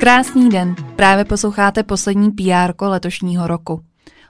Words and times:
Krásný 0.00 0.48
den, 0.48 0.74
právě 0.96 1.24
posloucháte 1.24 1.82
poslední 1.82 2.30
PR 2.30 2.84
letošního 2.84 3.46
roku. 3.46 3.80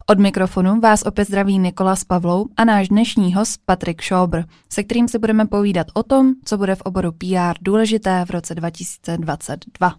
Od 0.07 0.19
mikrofonu 0.19 0.81
vás 0.81 1.03
opět 1.03 1.25
zdraví 1.25 1.59
Nikola 1.59 1.97
s 1.97 2.05
Pavlou 2.05 2.47
a 2.57 2.65
náš 2.65 2.89
dnešní 2.89 3.35
host 3.35 3.61
Patrik 3.65 4.01
Šobr, 4.01 4.43
se 4.73 4.83
kterým 4.83 5.09
si 5.09 5.19
budeme 5.19 5.47
povídat 5.47 5.87
o 5.95 6.03
tom, 6.03 6.33
co 6.45 6.59
bude 6.59 6.75
v 6.75 6.81
oboru 6.81 7.13
PR 7.13 7.55
důležité 7.61 8.25
v 8.25 8.31
roce 8.31 8.55
2022. 8.55 9.95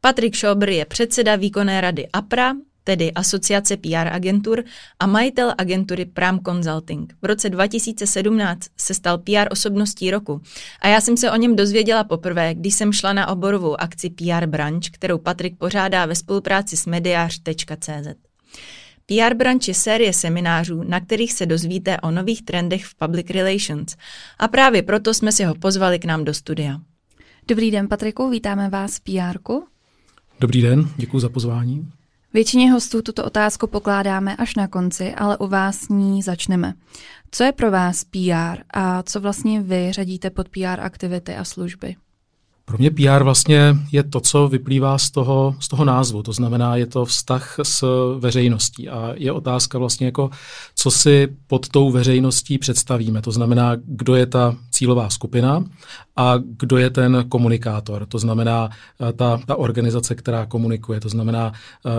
Patrik 0.00 0.34
Šobr 0.34 0.68
je 0.68 0.84
předseda 0.84 1.36
výkonné 1.36 1.80
rady 1.80 2.08
APRA, 2.12 2.52
tedy 2.90 3.12
Asociace 3.12 3.76
PR 3.76 4.08
agentur 4.10 4.64
a 4.98 5.06
majitel 5.06 5.54
agentury 5.58 6.04
Pram 6.04 6.40
Consulting. 6.40 7.12
V 7.22 7.26
roce 7.26 7.50
2017 7.50 8.68
se 8.76 8.94
stal 8.94 9.18
PR 9.18 9.48
osobností 9.50 10.10
roku 10.10 10.40
a 10.80 10.88
já 10.88 11.00
jsem 11.00 11.16
se 11.16 11.30
o 11.30 11.36
něm 11.36 11.56
dozvěděla 11.56 12.04
poprvé, 12.04 12.54
když 12.54 12.74
jsem 12.74 12.92
šla 12.92 13.12
na 13.12 13.28
oborovou 13.28 13.80
akci 13.80 14.10
PR 14.10 14.46
Branch, 14.46 14.84
kterou 14.92 15.18
Patrik 15.18 15.58
pořádá 15.58 16.06
ve 16.06 16.14
spolupráci 16.14 16.76
s 16.76 16.86
mediář.cz. 16.86 18.08
PR 19.06 19.34
Branch 19.34 19.68
je 19.68 19.74
série 19.74 20.12
seminářů, 20.12 20.82
na 20.82 21.00
kterých 21.00 21.32
se 21.32 21.46
dozvíte 21.46 22.00
o 22.00 22.10
nových 22.10 22.42
trendech 22.42 22.84
v 22.84 22.94
public 22.94 23.30
relations 23.30 23.96
a 24.38 24.48
právě 24.48 24.82
proto 24.82 25.14
jsme 25.14 25.32
si 25.32 25.44
ho 25.44 25.54
pozvali 25.54 25.98
k 25.98 26.04
nám 26.04 26.24
do 26.24 26.34
studia. 26.34 26.80
Dobrý 27.48 27.70
den, 27.70 27.88
Patriku, 27.88 28.30
vítáme 28.30 28.68
vás 28.68 28.96
v 28.96 29.00
PR. 29.00 29.38
Dobrý 30.40 30.62
den, 30.62 30.88
děkuji 30.96 31.20
za 31.20 31.28
pozvání. 31.28 31.92
Většině 32.32 32.72
hostů 32.72 33.02
tuto 33.02 33.24
otázku 33.24 33.66
pokládáme 33.66 34.36
až 34.36 34.56
na 34.56 34.68
konci, 34.68 35.14
ale 35.14 35.38
u 35.38 35.46
vás 35.46 35.88
ní 35.88 36.22
začneme. 36.22 36.74
Co 37.30 37.44
je 37.44 37.52
pro 37.52 37.70
vás 37.70 38.04
PR 38.04 38.62
a 38.70 39.02
co 39.02 39.20
vlastně 39.20 39.60
vy 39.60 39.92
řadíte 39.92 40.30
pod 40.30 40.48
PR 40.48 40.80
aktivity 40.80 41.36
a 41.36 41.44
služby? 41.44 41.96
Pro 42.70 42.78
mě 42.78 42.90
PR 42.90 43.22
vlastně 43.22 43.76
je 43.92 44.02
to, 44.02 44.20
co 44.20 44.48
vyplývá 44.48 44.98
z 44.98 45.10
toho, 45.10 45.54
z 45.60 45.68
toho 45.68 45.84
názvu, 45.84 46.22
to 46.22 46.32
znamená, 46.32 46.76
je 46.76 46.86
to 46.86 47.04
vztah 47.04 47.56
s 47.62 47.84
veřejností 48.18 48.88
a 48.88 49.12
je 49.16 49.32
otázka 49.32 49.78
vlastně 49.78 50.06
jako, 50.06 50.30
co 50.74 50.90
si 50.90 51.28
pod 51.46 51.68
tou 51.68 51.90
veřejností 51.90 52.58
představíme, 52.58 53.22
to 53.22 53.32
znamená, 53.32 53.76
kdo 53.84 54.14
je 54.14 54.26
ta 54.26 54.56
cílová 54.70 55.10
skupina 55.10 55.64
a 56.16 56.34
kdo 56.38 56.76
je 56.76 56.90
ten 56.90 57.24
komunikátor, 57.28 58.06
to 58.06 58.18
znamená 58.18 58.68
eh, 59.08 59.12
ta, 59.12 59.40
ta 59.46 59.56
organizace, 59.56 60.14
která 60.14 60.46
komunikuje, 60.46 61.00
to 61.00 61.08
znamená, 61.08 61.52
eh, 61.86 61.90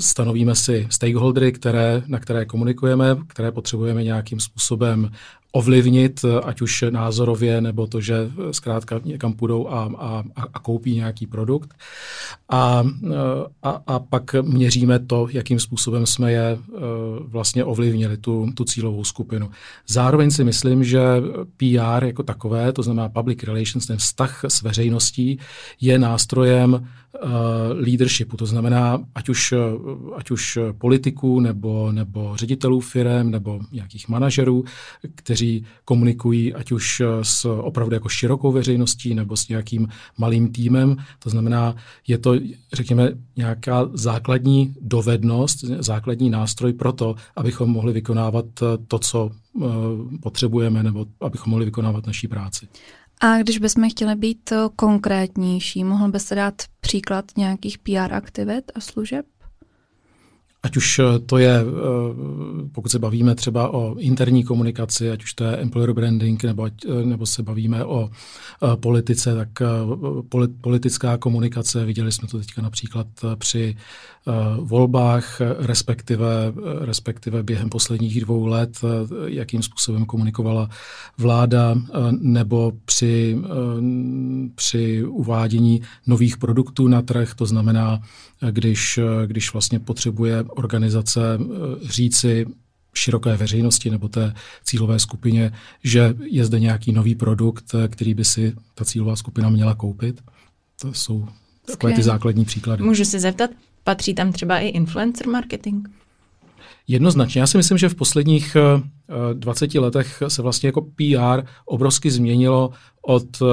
stanovíme 0.00 0.54
si 0.54 0.86
stakeholdery, 0.90 1.52
které, 1.52 2.02
na 2.06 2.18
které 2.18 2.44
komunikujeme, 2.44 3.16
které 3.26 3.52
potřebujeme 3.52 4.04
nějakým 4.04 4.40
způsobem 4.40 5.10
ovlivnit, 5.58 6.24
ať 6.44 6.60
už 6.60 6.84
názorově, 6.90 7.60
nebo 7.60 7.86
to, 7.86 8.00
že 8.00 8.30
zkrátka 8.50 9.00
někam 9.04 9.32
půjdou 9.32 9.68
a, 9.68 9.90
a, 9.98 10.24
a 10.54 10.58
koupí 10.58 10.94
nějaký 10.94 11.26
produkt. 11.26 11.74
A, 12.48 12.84
a, 13.62 13.82
a 13.86 13.98
pak 13.98 14.34
měříme 14.42 14.98
to, 14.98 15.26
jakým 15.30 15.60
způsobem 15.60 16.06
jsme 16.06 16.32
je 16.32 16.58
vlastně 17.18 17.64
ovlivnili, 17.64 18.16
tu, 18.16 18.50
tu 18.54 18.64
cílovou 18.64 19.04
skupinu. 19.04 19.50
Zároveň 19.86 20.30
si 20.30 20.44
myslím, 20.44 20.84
že 20.84 21.00
PR 21.56 22.04
jako 22.04 22.22
takové, 22.22 22.72
to 22.72 22.82
znamená 22.82 23.08
public 23.08 23.42
relations, 23.42 23.86
ten 23.86 23.96
vztah 23.96 24.44
s 24.48 24.62
veřejností, 24.62 25.38
je 25.80 25.98
nástrojem 25.98 26.88
leadershipu, 27.72 28.36
to 28.36 28.46
znamená, 28.46 29.04
ať 29.14 29.28
už, 29.28 29.54
ať 30.16 30.30
už 30.30 30.58
politiků, 30.78 31.40
nebo, 31.40 31.92
nebo 31.92 32.32
ředitelů 32.36 32.80
firm, 32.80 33.30
nebo 33.30 33.60
nějakých 33.72 34.08
manažerů, 34.08 34.64
kteří 35.14 35.64
komunikují 35.84 36.54
ať 36.54 36.72
už 36.72 37.02
s 37.22 37.44
opravdu 37.44 37.94
jako 37.94 38.08
širokou 38.08 38.52
veřejností, 38.52 39.14
nebo 39.14 39.36
s 39.36 39.48
nějakým 39.48 39.88
malým 40.18 40.52
týmem. 40.52 40.96
To 41.18 41.30
znamená, 41.30 41.74
je 42.06 42.18
to, 42.18 42.34
řekněme, 42.72 43.12
nějaká 43.36 43.88
základní 43.92 44.74
dovednost, 44.80 45.64
základní 45.64 46.30
nástroj 46.30 46.72
pro 46.72 46.92
to, 46.92 47.14
abychom 47.36 47.70
mohli 47.70 47.92
vykonávat 47.92 48.44
to, 48.88 48.98
co 48.98 49.30
potřebujeme, 50.22 50.82
nebo 50.82 51.06
abychom 51.20 51.50
mohli 51.50 51.64
vykonávat 51.64 52.06
naší 52.06 52.28
práci. 52.28 52.68
A 53.20 53.38
když 53.38 53.58
bychom 53.58 53.90
chtěli 53.90 54.14
být 54.14 54.52
konkrétnější, 54.76 55.84
mohl 55.84 56.08
byste 56.08 56.34
dát 56.34 56.62
příklad 56.80 57.24
nějakých 57.36 57.78
PR 57.78 58.14
aktivit 58.14 58.72
a 58.74 58.80
služeb? 58.80 59.26
Ať 60.68 60.76
už 60.76 60.98
eh, 60.98 61.18
to 61.18 61.38
je, 61.38 61.60
eh, 61.60 61.64
pokud 62.72 62.88
se 62.88 62.98
bavíme 62.98 63.34
třeba 63.34 63.74
o 63.74 63.94
interní 63.98 64.44
komunikaci, 64.44 65.10
ať 65.10 65.24
už 65.24 65.32
to 65.32 65.44
je 65.44 65.56
employer 65.56 65.92
branding, 65.92 66.44
nebo, 66.44 66.62
ať, 66.62 66.72
eh, 66.84 67.04
nebo 67.04 67.26
se 67.26 67.42
bavíme 67.42 67.84
o 67.84 68.10
politice, 68.80 69.34
tak 69.34 69.48
politická 70.60 71.16
komunikace, 71.16 71.84
viděli 71.84 72.12
jsme 72.12 72.28
to 72.28 72.38
teďka 72.38 72.62
například 72.62 73.06
při 73.38 73.76
volbách, 74.60 75.40
respektive, 75.58 76.52
respektive 76.80 77.42
během 77.42 77.68
posledních 77.68 78.20
dvou 78.20 78.46
let, 78.46 78.80
jakým 79.26 79.62
způsobem 79.62 80.04
komunikovala 80.04 80.68
vláda, 81.18 81.74
nebo 82.10 82.72
při, 82.84 83.38
při 84.54 85.04
uvádění 85.04 85.82
nových 86.06 86.36
produktů 86.36 86.88
na 86.88 87.02
trh, 87.02 87.34
to 87.34 87.46
znamená, 87.46 88.00
když, 88.50 88.98
když 89.26 89.52
vlastně 89.52 89.78
potřebuje 89.80 90.42
organizace 90.42 91.20
eh, 91.40 91.44
říci 91.88 92.46
široké 92.94 93.36
veřejnosti 93.36 93.90
nebo 93.90 94.08
té 94.08 94.34
cílové 94.64 94.98
skupině, 94.98 95.52
že 95.84 96.14
je 96.22 96.44
zde 96.44 96.60
nějaký 96.60 96.92
nový 96.92 97.14
produkt, 97.14 97.74
eh, 97.74 97.88
který 97.88 98.14
by 98.14 98.24
si 98.24 98.54
ta 98.74 98.84
cílová 98.84 99.16
skupina 99.16 99.48
měla 99.48 99.74
koupit. 99.74 100.20
To 100.80 100.94
jsou 100.94 101.28
takové 101.66 101.92
ty 101.92 102.02
základní 102.02 102.44
příklady. 102.44 102.82
Můžu 102.82 103.04
se 103.04 103.20
zeptat, 103.20 103.50
patří 103.84 104.14
tam 104.14 104.32
třeba 104.32 104.58
i 104.58 104.66
influencer 104.68 105.28
marketing? 105.28 105.88
Jednoznačně. 106.88 107.40
Já 107.40 107.46
si 107.46 107.56
myslím, 107.56 107.78
že 107.78 107.88
v 107.88 107.94
posledních 107.94 108.56
20 109.32 109.74
eh, 109.74 109.80
letech 109.80 110.22
se 110.28 110.42
vlastně 110.42 110.66
jako 110.66 110.80
PR 110.80 111.42
obrovsky 111.64 112.10
změnilo 112.10 112.70
od 113.02 113.42
eh, 113.42 113.46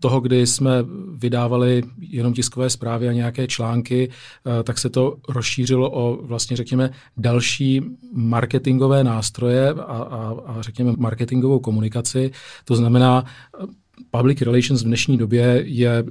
toho, 0.00 0.20
kdy 0.20 0.46
jsme 0.46 0.84
vydávali 1.16 1.82
jenom 2.00 2.32
tiskové 2.32 2.70
zprávy 2.70 3.08
a 3.08 3.12
nějaké 3.12 3.46
články, 3.46 4.10
eh, 4.10 4.62
tak 4.62 4.78
se 4.78 4.90
to 4.90 5.16
rozšířilo 5.28 5.90
o 5.90 6.26
vlastně 6.26 6.56
řekněme 6.56 6.90
další 7.16 7.82
marketingové 8.12 9.04
nástroje 9.04 9.70
a, 9.70 9.82
a, 9.82 10.34
a 10.46 10.62
řekněme 10.62 10.92
marketingovou 10.98 11.58
komunikaci. 11.58 12.30
To 12.64 12.76
znamená, 12.76 13.24
public 14.10 14.42
relations 14.42 14.82
v 14.82 14.86
dnešní 14.86 15.16
době 15.16 15.62
je 15.66 16.04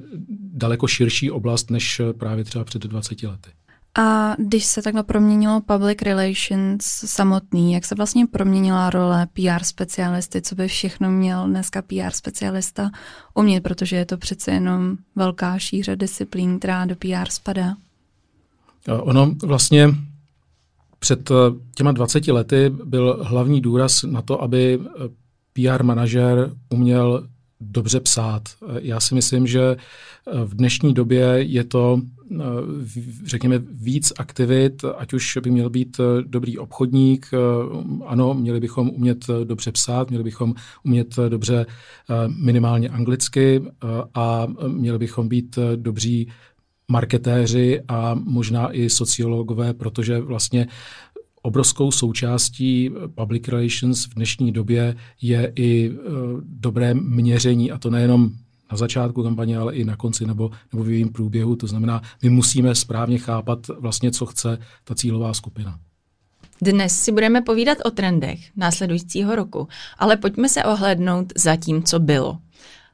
daleko 0.54 0.88
širší 0.88 1.32
oblast 1.32 1.72
než 1.72 2.02
právě 2.18 2.44
třeba 2.44 2.66
před 2.66 2.82
20 2.82 3.24
lety. 3.24 3.50
A 3.98 4.36
když 4.38 4.66
se 4.66 4.82
takhle 4.82 5.04
proměnilo 5.04 5.62
public 5.62 6.02
relations 6.02 6.84
samotný, 6.86 7.74
jak 7.74 7.86
se 7.86 7.96
vlastně 7.96 8.28
proměnila 8.28 8.90
role 8.90 9.28
PR 9.34 9.64
specialisty, 9.64 10.42
co 10.42 10.56
by 10.56 10.68
všechno 10.68 11.12
měl 11.12 11.48
dneska 11.48 11.82
PR 11.82 12.12
specialista 12.12 12.90
umět, 13.34 13.62
protože 13.62 13.96
je 13.96 14.06
to 14.06 14.18
přece 14.18 14.52
jenom 14.52 14.98
velká 15.16 15.60
šíře 15.60 15.96
disciplín, 15.96 16.60
která 16.60 16.86
do 16.86 16.96
PR 16.96 17.30
spadá? 17.30 17.76
Ono 18.88 19.36
vlastně 19.44 19.90
před 21.00 21.32
eh, 21.32 21.36
těma 21.76 21.92
20 21.92 22.28
lety 22.28 22.70
byl 22.70 23.20
hlavní 23.24 23.62
důraz 23.62 24.04
na 24.04 24.22
to, 24.22 24.42
aby 24.42 24.80
eh, 24.82 25.10
PR 25.54 25.84
manažer 25.84 26.52
uměl 26.70 27.28
dobře 27.62 28.00
psát. 28.00 28.44
Já 28.80 29.00
si 29.00 29.16
myslím, 29.16 29.48
že 29.48 29.76
v 30.46 30.56
dnešní 30.56 30.94
době 30.94 31.26
je 31.40 31.64
to, 31.64 32.02
řekněme, 33.26 33.60
víc 33.72 34.14
aktivit, 34.18 34.86
ať 34.98 35.14
už 35.14 35.38
by 35.44 35.52
měl 35.52 35.70
být 35.70 35.98
dobrý 36.22 36.58
obchodník, 36.58 37.30
ano, 38.06 38.34
měli 38.34 38.60
bychom 38.60 38.90
umět 38.90 39.26
dobře 39.44 39.72
psát, 39.72 40.10
měli 40.10 40.24
bychom 40.24 40.54
umět 40.84 41.16
dobře 41.30 41.66
minimálně 42.38 42.90
anglicky 42.90 43.62
a 44.14 44.48
měli 44.68 44.98
bychom 44.98 45.28
být 45.28 45.60
dobří 45.76 46.32
marketéři 46.92 47.82
a 47.88 48.16
možná 48.24 48.76
i 48.76 48.90
sociologové, 48.90 49.74
protože 49.74 50.20
vlastně 50.20 50.68
obrovskou 51.42 51.92
součástí 51.92 52.92
public 53.16 53.48
relations 53.48 54.06
v 54.06 54.14
dnešní 54.16 54.52
době 54.52 54.96
je 55.22 55.54
i 55.56 55.92
dobré 56.44 56.94
měření, 56.94 57.72
a 57.72 57.78
to 57.78 57.90
nejenom 57.90 58.30
na 58.72 58.78
začátku 58.78 59.24
kampaně, 59.24 59.58
ale 59.58 59.76
i 59.76 59.86
na 59.86 59.96
konci 59.96 60.26
nebo, 60.26 60.52
nebo 60.74 60.84
v 60.84 60.90
jejím 60.90 61.10
průběhu. 61.10 61.56
To 61.56 61.68
znamená, 61.68 62.02
my 62.24 62.30
musíme 62.30 62.76
správně 62.76 63.18
chápat 63.18 63.68
vlastně, 63.80 64.12
co 64.12 64.26
chce 64.26 64.58
ta 64.84 64.96
cílová 64.96 65.34
skupina. 65.34 65.80
Dnes 66.62 66.94
si 66.94 67.12
budeme 67.12 67.42
povídat 67.42 67.78
o 67.86 67.92
trendech 67.92 68.40
následujícího 68.56 69.36
roku, 69.36 69.68
ale 69.98 70.18
pojďme 70.18 70.50
se 70.50 70.64
ohlednout 70.64 71.34
za 71.36 71.56
tím, 71.56 71.84
co 71.84 72.00
bylo. 72.00 72.38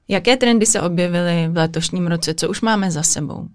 Jaké 0.08 0.38
trendy 0.38 0.66
se 0.66 0.82
objevily 0.82 1.48
v 1.48 1.58
letošním 1.58 2.08
roce, 2.08 2.34
co 2.34 2.50
už 2.50 2.62
máme 2.62 2.92
za 2.92 3.04
sebou? 3.04 3.48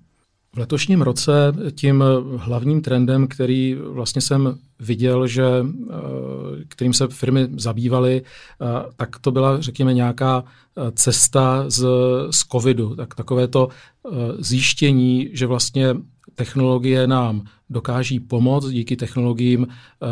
V 0.57 0.59
letošním 0.59 1.03
roce 1.03 1.33
tím 1.75 2.05
hlavním 2.37 2.83
trendem, 2.83 3.29
který 3.29 3.75
vlastně 3.75 4.23
jsem 4.23 4.59
viděl, 4.81 5.27
že 5.27 5.45
eh, 5.45 5.95
kterým 6.69 6.95
se 6.95 7.09
firmy 7.09 7.49
zabývaly, 7.57 8.23
eh, 8.23 8.67
tak 8.97 9.19
to 9.19 9.31
byla, 9.31 9.61
řekněme, 9.61 9.95
nějaká 9.95 10.45
eh, 10.45 10.93
cesta 10.95 11.65
z, 11.69 11.87
z 12.31 12.39
covidu. 12.53 12.97
Tak 12.97 13.15
takové 13.15 13.49
to 13.49 13.69
zjištění, 14.39 15.29
že 15.33 15.47
vlastně 15.47 15.97
technologie 16.35 17.07
nám 17.07 17.45
dokáží 17.71 18.21
pomoct, 18.21 18.69
díky 18.69 18.97
technologiím 18.97 19.67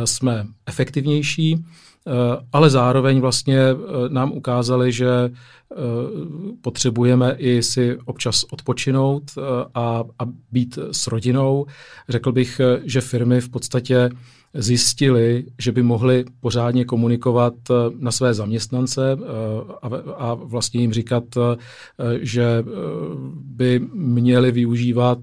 jsme 0.04 0.46
efektivnější, 0.66 1.64
ale 2.52 2.70
zároveň 2.70 3.20
vlastně 3.20 3.58
nám 4.08 4.32
ukázali, 4.32 4.92
že 4.92 5.30
potřebujeme 6.62 7.34
i 7.38 7.62
si 7.62 7.98
občas 8.04 8.44
odpočinout 8.52 9.22
a, 9.74 10.04
a 10.18 10.24
být 10.52 10.78
s 10.92 11.06
rodinou. 11.06 11.66
Řekl 12.08 12.32
bych, 12.32 12.60
že 12.84 13.00
firmy 13.00 13.40
v 13.40 13.48
podstatě 13.48 14.10
zjistili, 14.54 15.44
že 15.58 15.72
by 15.72 15.82
mohli 15.82 16.24
pořádně 16.40 16.84
komunikovat 16.84 17.54
eh, 17.70 17.74
na 17.98 18.12
své 18.12 18.34
zaměstnance 18.34 19.12
eh, 19.12 19.26
a 20.16 20.34
vlastně 20.34 20.80
jim 20.80 20.92
říkat, 20.92 21.24
eh, 21.36 21.56
že 22.20 22.64
by 23.34 23.80
měli 23.94 24.52
využívat 24.52 25.18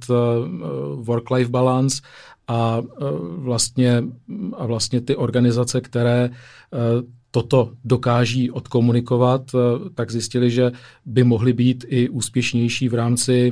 work-life 0.96 1.50
balance 1.50 2.02
a 2.52 2.82
vlastně, 3.36 4.04
a 4.58 4.66
vlastně 4.66 5.02
ty 5.02 5.16
organizace, 5.16 5.82
které 5.82 6.30
toto 7.32 7.72
dokáží 7.84 8.52
odkomunikovat, 8.52 9.42
eh, 9.56 9.90
tak 9.96 10.12
zjistili, 10.12 10.52
že 10.52 10.72
by 11.06 11.24
mohli 11.24 11.54
být 11.54 11.86
i 11.88 12.10
úspěšnější 12.10 12.90
v 12.90 12.94
rámci 12.94 13.52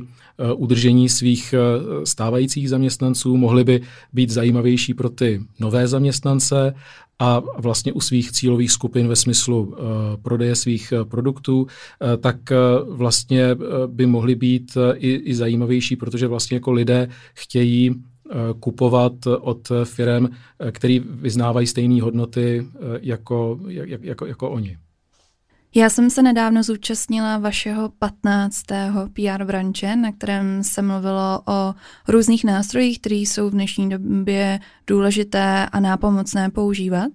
udržení 0.56 1.10
svých 1.10 1.56
stávajících 2.04 2.70
zaměstnanců, 2.70 3.38
mohli 3.38 3.64
by 3.64 3.82
být 4.14 4.30
zajímavější 4.30 4.94
pro 4.94 5.10
ty 5.10 5.42
nové 5.60 5.88
zaměstnance 5.88 6.74
a 7.20 7.42
vlastně 7.58 7.94
u 7.94 8.02
svých 8.02 8.32
cílových 8.32 8.72
skupin 8.72 9.08
ve 9.08 9.16
smyslu 9.16 9.76
prodeje 10.22 10.56
svých 10.56 10.94
produktů, 11.04 11.68
tak 12.20 12.38
vlastně 12.88 13.56
by 13.88 14.06
mohly 14.06 14.36
být 14.36 14.78
i, 14.96 15.14
i 15.14 15.36
zajímavější, 15.36 15.96
protože 15.96 16.28
vlastně 16.28 16.56
jako 16.56 16.72
lidé 16.72 17.10
chtějí 17.34 17.96
kupovat 18.60 19.14
od 19.26 19.72
firm, 19.84 20.26
eh, 20.28 20.72
které 20.72 21.00
vyznávají 21.06 21.68
stejné 21.68 22.02
hodnoty 22.02 22.68
eh, 22.68 22.80
jako, 23.02 23.60
jak, 23.68 24.04
jako, 24.04 24.26
jako 24.26 24.50
oni. 24.50 24.78
Já 25.76 25.90
jsem 25.90 26.10
se 26.10 26.24
nedávno 26.24 26.64
zúčastnila 26.64 27.38
vašeho 27.38 27.90
15. 28.00 28.64
PR 29.14 29.44
branče, 29.44 29.96
na 29.96 30.12
kterém 30.12 30.64
se 30.64 30.82
mluvilo 30.82 31.42
o 31.48 31.74
různých 32.08 32.44
nástrojích, 32.44 33.00
které 33.00 33.16
jsou 33.16 33.50
v 33.50 33.54
dnešní 33.54 33.90
době 33.90 34.60
důležité 34.88 35.66
a 35.66 35.80
nápomocné 35.80 36.50
používat. 36.50 37.12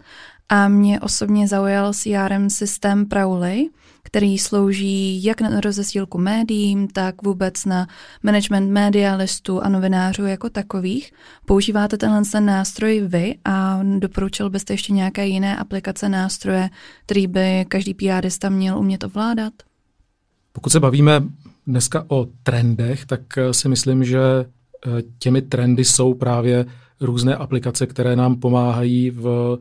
A 0.48 0.68
mě 0.68 1.00
osobně 1.00 1.48
zaujal 1.48 1.92
CRM 1.92 2.50
systém 2.50 3.06
Prowley, 3.06 3.70
který 4.04 4.38
slouží 4.38 5.24
jak 5.24 5.40
na 5.40 5.60
rozesílku 5.60 6.18
médiím, 6.18 6.88
tak 6.88 7.22
vůbec 7.22 7.64
na 7.64 7.86
management 8.22 8.72
média 8.72 9.14
listů 9.14 9.60
a 9.60 9.68
novinářů 9.68 10.24
jako 10.24 10.50
takových. 10.50 11.12
Používáte 11.46 11.98
tenhle 11.98 12.22
ten 12.32 12.46
nástroj 12.46 13.00
vy 13.06 13.34
a 13.44 13.80
doporučil 13.98 14.50
byste 14.50 14.72
ještě 14.72 14.92
nějaké 14.92 15.26
jiné 15.26 15.56
aplikace, 15.56 16.08
nástroje, 16.08 16.70
který 17.06 17.26
by 17.26 17.64
každý 17.68 17.94
PRista 17.94 18.48
měl 18.48 18.78
umět 18.78 19.04
ovládat? 19.04 19.52
Pokud 20.52 20.70
se 20.70 20.80
bavíme 20.80 21.22
dneska 21.66 22.04
o 22.08 22.26
trendech, 22.42 23.06
tak 23.06 23.38
eh, 23.38 23.54
si 23.54 23.68
myslím, 23.68 24.04
že 24.04 24.20
eh, 24.20 25.02
těmi 25.18 25.42
trendy 25.42 25.84
jsou 25.84 26.14
právě 26.14 26.66
různé 27.00 27.36
aplikace, 27.36 27.86
které 27.86 28.16
nám 28.16 28.36
pomáhají 28.36 29.10
v 29.10 29.58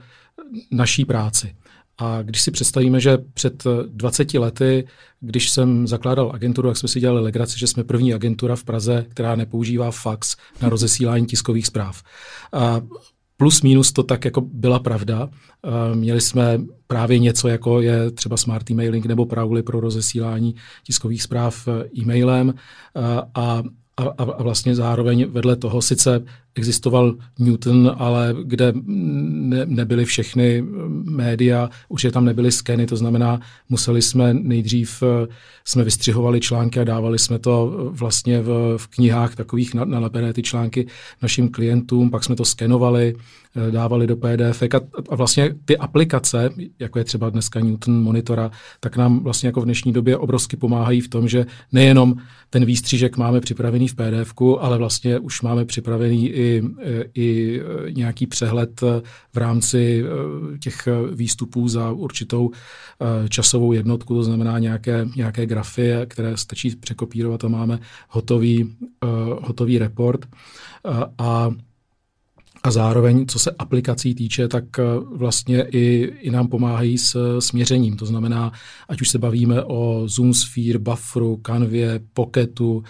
naší 0.71 1.05
práci. 1.05 1.55
A 1.97 2.21
když 2.21 2.41
si 2.41 2.51
představíme, 2.51 2.99
že 2.99 3.17
před 3.33 3.63
20 3.87 4.33
lety, 4.33 4.87
když 5.19 5.49
jsem 5.49 5.87
zakládal 5.87 6.31
agenturu, 6.33 6.67
jak 6.67 6.77
jsme 6.77 6.89
si 6.89 6.99
dělali 6.99 7.21
legraci, 7.21 7.59
že 7.59 7.67
jsme 7.67 7.83
první 7.83 8.13
agentura 8.13 8.55
v 8.55 8.63
Praze, 8.63 9.05
která 9.09 9.35
nepoužívá 9.35 9.91
fax 9.91 10.35
na 10.61 10.69
rozesílání 10.69 11.25
tiskových 11.25 11.67
zpráv. 11.67 12.03
A 12.53 12.81
plus 13.37 13.61
minus 13.61 13.91
to 13.91 14.03
tak 14.03 14.25
jako 14.25 14.41
byla 14.41 14.79
pravda. 14.79 15.29
Měli 15.93 16.21
jsme 16.21 16.61
právě 16.87 17.19
něco, 17.19 17.47
jako 17.47 17.81
je 17.81 18.11
třeba 18.11 18.37
smart 18.37 18.71
emailing 18.71 19.05
nebo 19.05 19.25
Prowly 19.25 19.63
pro 19.63 19.79
rozesílání 19.79 20.55
tiskových 20.83 21.23
zpráv 21.23 21.67
e-mailem 21.97 22.53
a 23.35 23.63
a, 23.97 24.03
a 24.17 24.43
vlastně 24.43 24.75
zároveň 24.75 25.25
vedle 25.29 25.55
toho 25.55 25.81
sice 25.81 26.25
existoval 26.55 27.15
Newton, 27.39 27.95
ale 27.97 28.35
kde 28.43 28.73
ne, 28.75 29.65
nebyly 29.65 30.05
všechny 30.05 30.63
média, 31.03 31.69
už 31.89 32.03
je 32.03 32.11
tam 32.11 32.25
nebyly 32.25 32.51
skeny, 32.51 32.85
to 32.85 32.95
znamená, 32.95 33.39
museli 33.69 34.01
jsme 34.01 34.33
nejdřív, 34.33 35.03
eh, 35.03 35.27
jsme 35.65 35.83
vystřihovali 35.83 36.39
články 36.39 36.79
a 36.79 36.83
dávali 36.83 37.19
jsme 37.19 37.39
to 37.39 37.89
vlastně 37.91 38.41
v, 38.41 38.77
v 38.77 38.87
knihách 38.87 39.35
takových 39.35 39.73
nalepené 39.73 40.33
ty 40.33 40.41
články 40.41 40.87
našim 41.21 41.49
klientům, 41.49 42.09
pak 42.09 42.23
jsme 42.23 42.35
to 42.35 42.45
skenovali, 42.45 43.15
eh, 43.55 43.71
dávali 43.71 44.07
do 44.07 44.15
PDF 44.15 44.63
a, 44.63 44.79
a 45.09 45.15
vlastně 45.15 45.55
ty 45.65 45.77
aplikace, 45.77 46.49
jako 46.79 46.99
je 46.99 47.05
třeba 47.05 47.29
dneska 47.29 47.59
Newton 47.59 48.03
Monitora, 48.03 48.51
tak 48.79 48.97
nám 48.97 49.19
vlastně 49.19 49.47
jako 49.47 49.61
v 49.61 49.65
dnešní 49.65 49.93
době 49.93 50.17
obrovsky 50.17 50.57
pomáhají 50.57 51.01
v 51.01 51.07
tom, 51.07 51.27
že 51.27 51.45
nejenom 51.71 52.15
ten 52.49 52.65
výstřížek 52.65 53.17
máme 53.17 53.41
připravený 53.41 53.87
v 53.87 53.95
pdf 53.95 54.33
ale 54.59 54.77
vlastně 54.77 55.19
už 55.19 55.41
máme 55.41 55.65
připravený 55.65 56.29
i 56.29 56.42
i, 56.43 56.61
i 57.15 57.61
nějaký 57.89 58.27
přehled 58.27 58.81
v 59.33 59.37
rámci 59.37 60.03
eh, 60.03 60.57
těch 60.57 60.87
výstupů 61.13 61.67
za 61.67 61.91
určitou 61.91 62.51
eh, 62.51 63.29
časovou 63.29 63.73
jednotku, 63.73 64.15
to 64.15 64.23
znamená 64.23 64.59
nějaké, 64.59 65.07
nějaké 65.15 65.45
grafy, 65.45 65.91
které 66.07 66.37
stačí 66.37 66.75
překopírovat 66.75 67.43
a 67.43 67.47
máme 67.47 67.79
hotový, 68.09 68.75
eh, 69.03 69.07
hotový 69.41 69.77
report. 69.77 70.25
A 71.17 71.51
a 72.65 72.71
zároveň, 72.71 73.25
co 73.25 73.39
se 73.39 73.51
aplikací 73.51 74.15
týče, 74.15 74.47
tak 74.47 74.63
vlastně 75.15 75.65
i, 75.71 76.13
i 76.19 76.31
nám 76.31 76.47
pomáhají 76.47 76.97
s 76.97 77.39
směřením. 77.39 77.97
To 77.97 78.05
znamená, 78.05 78.51
ať 78.89 79.01
už 79.01 79.09
se 79.09 79.19
bavíme 79.19 79.63
o 79.63 80.03
Zoom 80.05 80.33
Sphere, 80.33 80.79
Bufferu, 80.79 81.39
Canvě, 81.45 81.99
Pocketu, 82.13 82.83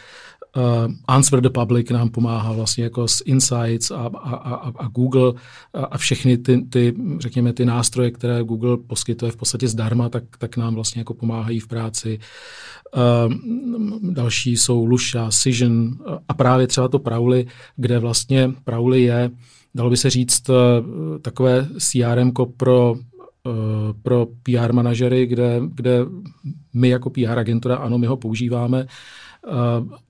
Uh, 0.57 0.91
Answer 1.07 1.41
the 1.41 1.49
Public 1.49 1.89
nám 1.89 2.09
pomáhá 2.09 2.51
vlastně 2.51 2.83
jako 2.83 3.07
s 3.07 3.23
Insights 3.25 3.91
a, 3.91 4.09
a, 4.23 4.35
a, 4.35 4.71
a 4.77 4.87
Google 4.87 5.33
a, 5.73 5.85
a 5.85 5.97
všechny 5.97 6.37
ty, 6.37 6.61
ty, 6.61 6.95
řekněme, 7.19 7.53
ty 7.53 7.65
nástroje, 7.65 8.11
které 8.11 8.43
Google 8.43 8.77
poskytuje 8.77 9.31
v 9.31 9.35
podstatě 9.35 9.67
zdarma, 9.67 10.09
tak, 10.09 10.23
tak 10.37 10.57
nám 10.57 10.75
vlastně 10.75 10.99
jako 10.99 11.13
pomáhají 11.13 11.59
v 11.59 11.67
práci. 11.67 12.19
Uh, 12.95 13.33
další 14.13 14.57
jsou 14.57 14.85
Lusha, 14.85 15.29
Cision 15.31 15.97
a 16.29 16.33
právě 16.33 16.67
třeba 16.67 16.87
to 16.87 16.99
Prowly, 16.99 17.45
kde 17.75 17.99
vlastně 17.99 18.51
Prowly 18.63 19.01
je, 19.01 19.31
dalo 19.75 19.89
by 19.89 19.97
se 19.97 20.09
říct, 20.09 20.49
takové 21.21 21.67
CRM 21.77 22.31
pro 22.57 22.95
pro 24.01 24.27
PR 24.43 24.73
manažery, 24.73 25.25
kde, 25.25 25.61
kde 25.67 25.99
my 26.73 26.89
jako 26.89 27.09
PR 27.09 27.39
agentura, 27.39 27.75
ano, 27.75 27.97
my 27.97 28.07
ho 28.07 28.17
používáme, 28.17 28.87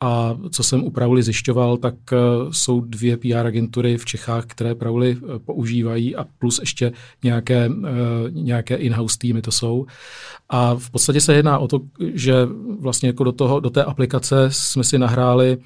a 0.02 0.38
co 0.52 0.64
jsem 0.64 0.84
u 0.84 0.92
Prowly 0.92 1.24
zjišťoval, 1.24 1.78
tak 1.78 1.96
e, 2.14 2.18
jsou 2.52 2.82
dvě 2.82 3.18
PR 3.18 3.48
agentury 3.48 3.98
v 3.98 4.06
Čechách, 4.06 4.46
které 4.46 4.76
Prowly 4.76 5.12
e, 5.12 5.40
používají 5.40 6.16
a 6.16 6.26
plus 6.40 6.60
ještě 6.60 6.92
nějaké, 7.24 7.66
e, 7.66 7.72
nějaké 8.30 8.76
in-house 8.76 9.18
týmy 9.20 9.42
to 9.42 9.52
jsou. 9.52 9.86
A 10.50 10.76
v 10.76 10.90
podstatě 10.90 11.22
se 11.22 11.34
jedná 11.34 11.60
o 11.60 11.68
to, 11.68 11.80
že 12.14 12.34
vlastně 12.80 13.10
jako 13.10 13.24
do, 13.24 13.32
toho, 13.32 13.60
do 13.60 13.70
té 13.70 13.84
aplikace 13.84 14.48
jsme 14.50 14.84
si 14.84 14.98
nahráli 14.98 15.58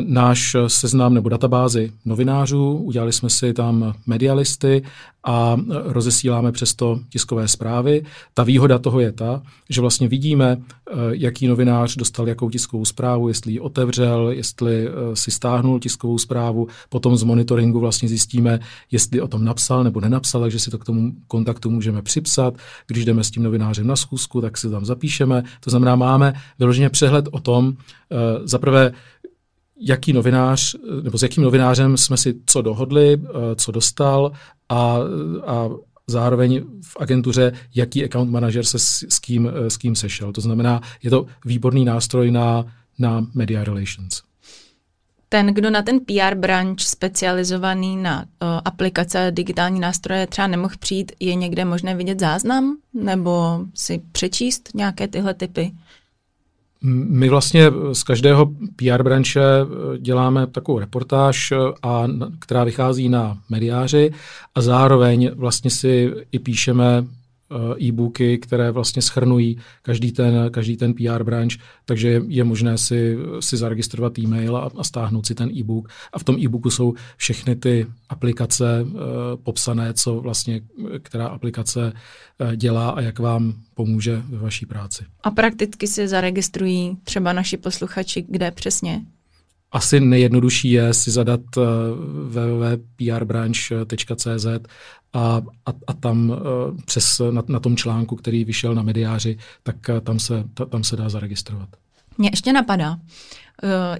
náš 0.00 0.56
seznam 0.66 1.14
nebo 1.14 1.28
databázi 1.28 1.92
novinářů, 2.04 2.76
udělali 2.76 3.12
jsme 3.12 3.30
si 3.30 3.52
tam 3.52 3.94
medialisty 4.06 4.82
a 5.24 5.56
rozesíláme 5.84 6.52
přesto 6.52 7.00
tiskové 7.10 7.48
zprávy. 7.48 8.04
Ta 8.34 8.42
výhoda 8.42 8.78
toho 8.78 9.00
je 9.00 9.12
ta, 9.12 9.42
že 9.70 9.80
vlastně 9.80 10.08
vidíme, 10.08 10.56
eh, 10.58 10.94
jaký 11.10 11.46
novinář 11.46 11.96
dostal 11.96 12.28
jakou 12.28 12.50
tiskovou 12.50 12.84
zprávu, 12.84 13.28
jestli 13.28 13.52
ji 13.52 13.60
otevřel, 13.60 14.30
jestli 14.30 14.88
eh, 14.88 14.90
si 15.14 15.30
stáhnul 15.30 15.80
tiskovou 15.80 16.18
zprávu, 16.18 16.68
potom 16.88 17.16
z 17.16 17.22
monitoringu 17.22 17.80
vlastně 17.80 18.08
zjistíme, 18.08 18.60
jestli 18.90 19.20
o 19.20 19.28
tom 19.28 19.44
napsal 19.44 19.84
nebo 19.84 20.00
nenapsal, 20.00 20.40
takže 20.40 20.58
si 20.58 20.70
to 20.70 20.78
k 20.78 20.84
tomu 20.84 21.12
kontaktu 21.26 21.70
můžeme 21.70 22.02
připsat. 22.02 22.54
Když 22.86 23.04
jdeme 23.04 23.24
s 23.24 23.30
tím 23.30 23.42
novinářem 23.42 23.86
na 23.86 23.96
schůzku, 23.96 24.40
tak 24.40 24.58
si 24.58 24.70
tam 24.70 24.84
zapíšeme. 24.84 25.42
To 25.60 25.70
znamená, 25.70 25.96
máme 25.96 26.34
vyloženě 26.58 26.90
přehled 26.90 27.28
o 27.30 27.40
tom, 27.40 27.72
eh, 28.10 28.16
zaprvé, 28.44 28.92
jaký 29.80 30.12
novinář, 30.12 30.74
nebo 31.02 31.18
s 31.18 31.22
jakým 31.22 31.42
novinářem 31.42 31.96
jsme 31.96 32.16
si 32.16 32.34
co 32.46 32.62
dohodli, 32.62 33.20
eh, 33.24 33.30
co 33.56 33.72
dostal 33.72 34.32
a, 34.68 34.98
a 35.46 35.68
zároveň 36.06 36.64
v 36.84 36.96
agentuře, 37.00 37.52
jaký 37.74 38.04
account 38.04 38.30
manager 38.30 38.64
se 38.64 38.78
s, 38.78 39.02
s, 39.08 39.18
kým, 39.18 39.50
eh, 39.54 39.70
s 39.70 39.76
kým 39.76 39.96
sešel. 39.96 40.32
To 40.32 40.40
znamená, 40.40 40.80
je 41.02 41.10
to 41.10 41.26
výborný 41.44 41.84
nástroj 41.84 42.30
na, 42.30 42.64
na 42.98 43.26
media 43.34 43.64
relations. 43.64 44.22
ten, 45.28 45.46
kdo 45.46 45.70
na 45.70 45.82
ten 45.82 46.00
PR 46.00 46.34
branch 46.34 46.80
specializovaný 46.80 47.96
na 47.96 48.22
uh, 48.22 48.48
aplikace 48.64 49.26
a 49.26 49.30
digitální 49.30 49.80
nástroje 49.80 50.26
třeba 50.26 50.46
nemohl 50.46 50.74
přijít, 50.78 51.12
je 51.20 51.34
někde 51.34 51.64
možné 51.64 51.94
vidět 51.94 52.20
záznam 52.20 52.76
nebo 52.94 53.60
si 53.74 54.02
přečíst 54.12 54.68
nějaké 54.74 55.08
tyhle 55.08 55.34
typy? 55.34 55.72
My 56.82 57.28
vlastně 57.28 57.70
z 57.92 58.02
každého 58.02 58.46
PR 58.76 59.02
branče 59.02 59.40
děláme 59.98 60.46
takovou 60.46 60.78
reportáž, 60.78 61.52
a, 61.82 62.06
která 62.38 62.64
vychází 62.64 63.08
na 63.08 63.38
mediáři 63.48 64.12
a 64.54 64.60
zároveň 64.60 65.30
vlastně 65.34 65.70
si 65.70 66.12
i 66.32 66.38
píšeme 66.38 67.04
Eh, 67.04 67.17
e-booky, 67.80 68.38
které 68.38 68.70
vlastně 68.70 69.02
schrnují 69.02 69.58
každý 69.82 70.12
ten, 70.12 70.50
každý 70.50 70.76
ten 70.76 70.94
PR 70.94 71.24
branch, 71.24 71.52
takže 71.84 72.22
je 72.26 72.44
možné 72.44 72.78
si, 72.78 73.16
si 73.40 73.56
zaregistrovat 73.56 74.18
e-mail 74.18 74.56
a, 74.56 74.70
a 74.76 74.84
stáhnout 74.84 75.26
si 75.26 75.34
ten 75.34 75.50
e-book. 75.50 75.88
A 76.12 76.18
v 76.18 76.24
tom 76.24 76.36
e-booku 76.38 76.70
jsou 76.70 76.94
všechny 77.16 77.56
ty 77.56 77.86
aplikace 78.08 78.82
uh, 78.82 79.00
popsané, 79.42 79.94
co 79.94 80.20
vlastně, 80.20 80.60
která 81.02 81.26
aplikace 81.26 81.92
uh, 82.40 82.52
dělá 82.52 82.90
a 82.90 83.00
jak 83.00 83.18
vám 83.18 83.54
pomůže 83.74 84.22
ve 84.28 84.38
vaší 84.38 84.66
práci. 84.66 85.04
A 85.22 85.30
prakticky 85.30 85.86
si 85.86 86.08
zaregistrují 86.08 86.96
třeba 87.04 87.32
naši 87.32 87.56
posluchači, 87.56 88.24
kde 88.28 88.50
přesně? 88.50 89.04
Asi 89.72 90.00
nejjednodušší 90.00 90.70
je 90.70 90.94
si 90.94 91.10
zadat 91.10 91.40
uh, 91.56 91.64
www.prbranch.cz 92.28 94.46
a, 95.12 95.42
a, 95.66 95.72
a 95.86 95.92
tam 95.92 96.30
uh, 96.30 96.36
přes 96.84 97.20
na, 97.30 97.42
na 97.48 97.60
tom 97.60 97.76
článku, 97.76 98.16
který 98.16 98.44
vyšel 98.44 98.74
na 98.74 98.82
mediáři, 98.82 99.38
tak 99.62 99.76
uh, 99.88 100.00
tam, 100.00 100.18
se, 100.18 100.44
ta, 100.54 100.64
tam 100.64 100.84
se 100.84 100.96
dá 100.96 101.08
zaregistrovat. 101.08 101.68
Mě 102.18 102.30
ještě 102.32 102.52
napadá, 102.52 102.98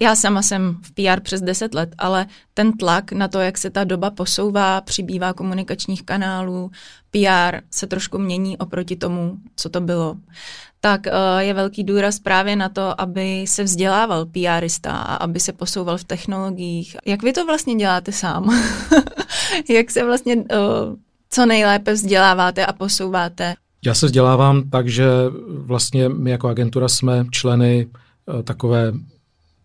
já 0.00 0.16
sama 0.16 0.42
jsem 0.42 0.76
v 0.82 0.92
PR 0.92 1.20
přes 1.20 1.40
10 1.40 1.75
let, 1.75 1.94
ale 1.98 2.26
ten 2.54 2.72
tlak 2.72 3.12
na 3.12 3.28
to, 3.28 3.40
jak 3.40 3.58
se 3.58 3.70
ta 3.70 3.84
doba 3.84 4.10
posouvá, 4.10 4.80
přibývá 4.80 5.32
komunikačních 5.32 6.02
kanálů, 6.02 6.70
PR 7.10 7.60
se 7.70 7.87
trošku 7.87 8.18
mění 8.18 8.58
oproti 8.58 8.96
tomu, 8.96 9.37
co 9.56 9.68
to 9.68 9.80
bylo 9.80 10.16
tak 10.80 11.06
uh, 11.06 11.38
je 11.38 11.54
velký 11.54 11.85
důraz 11.85 12.18
právě 12.18 12.56
na 12.56 12.68
to, 12.68 13.00
aby 13.00 13.44
se 13.49 13.64
vzdělával 13.64 14.26
PRista 14.26 14.92
a 14.92 15.14
aby 15.14 15.40
se 15.40 15.52
posouval 15.52 15.99
v 15.99 16.04
technologiích. 16.04 16.97
Jak 17.06 17.23
vy 17.23 17.32
to 17.32 17.47
vlastně 17.47 17.75
děláte 17.75 18.12
sám? 18.12 18.62
Jak 19.68 19.90
se 19.90 20.04
vlastně 20.04 20.37
uh, 20.37 20.42
co 21.30 21.47
nejlépe 21.47 21.92
vzděláváte 21.92 22.66
a 22.66 22.73
posouváte? 22.73 23.54
Já 23.85 23.94
se 23.94 24.06
vzdělávám 24.06 24.70
tak, 24.70 24.88
že 24.88 25.06
vlastně 25.49 26.08
my 26.08 26.30
jako 26.30 26.49
agentura 26.49 26.88
jsme 26.88 27.25
členy 27.30 27.87
uh, 27.87 28.42
takové 28.42 28.92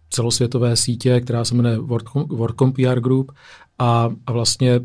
celosvětové 0.09 0.75
sítě, 0.75 1.21
která 1.21 1.45
se 1.45 1.55
jmenuje 1.55 1.77
WorkCom 2.27 2.73
PR 2.73 2.99
Group 2.99 3.31
a, 3.79 4.09
a 4.27 4.31
vlastně 4.31 4.79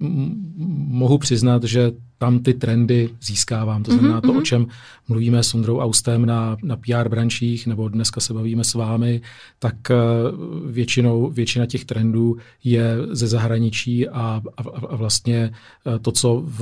mohu 0.00 1.18
přiznat, 1.18 1.64
že 1.64 1.92
tam 2.18 2.38
ty 2.38 2.54
trendy 2.54 3.10
získávám. 3.22 3.82
To 3.82 3.92
znamená 3.92 4.20
mm-hmm. 4.20 4.26
to, 4.26 4.30
o 4.30 4.34
mhm. 4.34 4.44
čem 4.44 4.66
mluvíme 5.08 5.42
s 5.42 5.54
Ondrou 5.54 5.78
Austem 5.78 6.26
na, 6.26 6.56
na 6.62 6.76
PR 6.76 7.08
brančích, 7.08 7.66
nebo 7.66 7.88
dneska 7.88 8.20
se 8.20 8.34
bavíme 8.34 8.64
s 8.64 8.74
vámi, 8.74 9.20
tak 9.58 9.74
uh, 9.90 10.70
většinou, 10.70 11.30
většina 11.30 11.66
těch 11.66 11.84
trendů 11.84 12.36
je 12.64 12.96
ze 13.10 13.26
zahraničí 13.26 14.08
a, 14.08 14.42
a, 14.56 14.62
a 14.88 14.96
vlastně 14.96 15.52
uh, 15.84 15.98
to, 15.98 16.12
co 16.12 16.42
v, 16.46 16.60